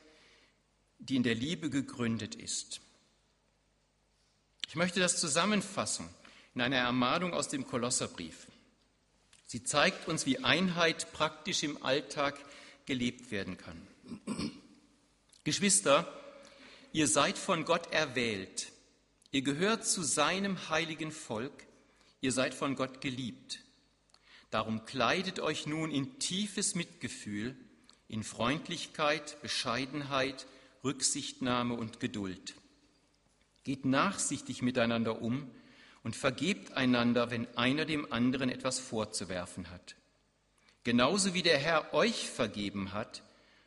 die 1.04 1.16
in 1.16 1.24
der 1.24 1.36
Liebe 1.36 1.70
gegründet 1.70 2.36
ist. 2.36 2.80
Ich 4.68 4.76
möchte 4.76 5.00
das 5.00 5.20
zusammenfassen 5.20 6.08
in 6.56 6.62
einer 6.62 6.78
Ermahnung 6.78 7.34
aus 7.34 7.50
dem 7.50 7.68
Kolosserbrief. 7.68 8.48
Sie 9.54 9.64
zeigt 9.64 10.08
uns, 10.08 10.26
wie 10.26 10.40
Einheit 10.40 11.14
praktisch 11.14 11.62
im 11.62 11.84
Alltag 11.84 12.40
gelebt 12.88 13.30
werden 13.30 13.56
kann. 13.56 13.80
Geschwister, 15.44 16.12
ihr 16.92 17.08
seid 17.08 17.38
von 17.38 17.64
Gott 17.64 17.92
erwählt, 17.92 18.72
ihr 19.30 19.44
gehört 19.44 19.86
zu 19.86 20.02
seinem 20.02 20.70
heiligen 20.70 21.12
Volk, 21.12 21.68
ihr 22.20 22.32
seid 22.32 22.56
von 22.56 22.76
Gott 22.76 23.00
geliebt. 23.00 23.60
Darum 24.50 24.86
kleidet 24.86 25.40
euch 25.40 25.68
nun 25.68 25.92
in 25.92 26.18
tiefes 26.18 26.74
Mitgefühl, 26.74 27.56
in 28.08 28.24
Freundlichkeit, 28.24 29.40
Bescheidenheit, 29.44 30.48
Rücksichtnahme 30.84 31.76
und 31.76 32.00
Geduld. 32.00 32.56
Geht 33.64 33.86
nachsichtig 33.86 34.64
miteinander 34.64 35.22
um 35.22 35.48
und 36.04 36.16
vergebt 36.16 36.74
einander, 36.74 37.32
wenn 37.32 37.48
einer 37.58 37.86
dem 37.86 38.12
anderen 38.12 38.50
etwas 38.50 38.80
vorzuwerfen 38.80 39.72
hat. 39.72 39.96
Genauso 40.84 41.34
wie 41.34 41.44
der 41.44 41.58
Herr 41.58 41.94
euch 41.94 42.30
vergeben 42.30 42.92
hat, 42.94 43.24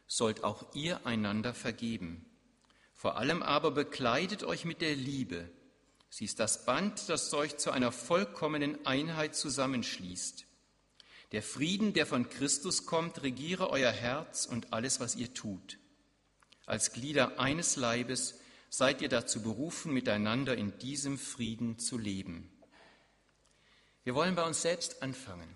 sollt 0.07 0.45
auch 0.45 0.75
ihr 0.75 1.07
einander 1.07 1.55
vergeben. 1.55 2.27
Vor 2.95 3.17
allem 3.17 3.43
aber 3.43 3.71
bekleidet 3.71 4.45
euch 4.45 4.65
mit 4.65 4.81
der 4.81 4.95
Liebe. 4.95 5.49
Sie 6.11 6.25
ist 6.25 6.39
das 6.39 6.65
Band, 6.65 7.09
das 7.09 7.33
euch 7.35 7.57
zu 7.57 7.71
einer 7.71 7.93
vollkommenen 7.93 8.85
Einheit 8.87 9.35
zusammenschließt. 9.35 10.47
Der 11.33 11.43
Frieden, 11.43 11.93
der 11.93 12.07
von 12.07 12.29
Christus 12.29 12.87
kommt, 12.87 13.23
regiere 13.23 13.71
euer 13.71 13.91
Herz 13.91 14.47
und 14.47 14.73
alles, 14.73 15.01
was 15.01 15.17
ihr 15.17 15.35
tut. 15.35 15.79
Als 16.67 16.93
Glieder 16.93 17.41
eines 17.41 17.77
Leibes 17.77 18.39
seid 18.77 19.01
ihr 19.01 19.09
dazu 19.09 19.43
berufen, 19.43 19.95
miteinander 19.95 20.55
in 20.55 20.79
diesem 20.81 21.17
Frieden 21.17 21.79
zu 21.79 21.97
leben. 21.97 22.51
Wir 24.05 24.15
wollen 24.15 24.35
bei 24.35 24.45
uns 24.45 24.61
selbst 24.61 25.03
anfangen, 25.03 25.49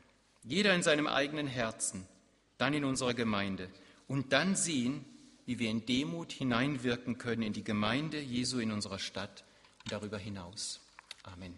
jeder 0.42 0.74
in 0.74 0.82
seinem 0.82 1.06
eigenen 1.06 1.46
Herzen, 1.46 2.08
dann 2.56 2.72
in 2.72 2.82
unserer 2.82 3.12
Gemeinde 3.12 3.68
und 4.08 4.32
dann 4.32 4.56
sehen, 4.56 5.04
wie 5.44 5.58
wir 5.58 5.70
in 5.70 5.84
Demut 5.84 6.32
hineinwirken 6.32 7.18
können 7.18 7.42
in 7.42 7.52
die 7.52 7.62
Gemeinde 7.62 8.18
Jesu 8.18 8.58
in 8.58 8.72
unserer 8.72 8.98
Stadt 8.98 9.44
und 9.84 9.92
darüber 9.92 10.16
hinaus. 10.16 10.80
Amen. 11.22 11.54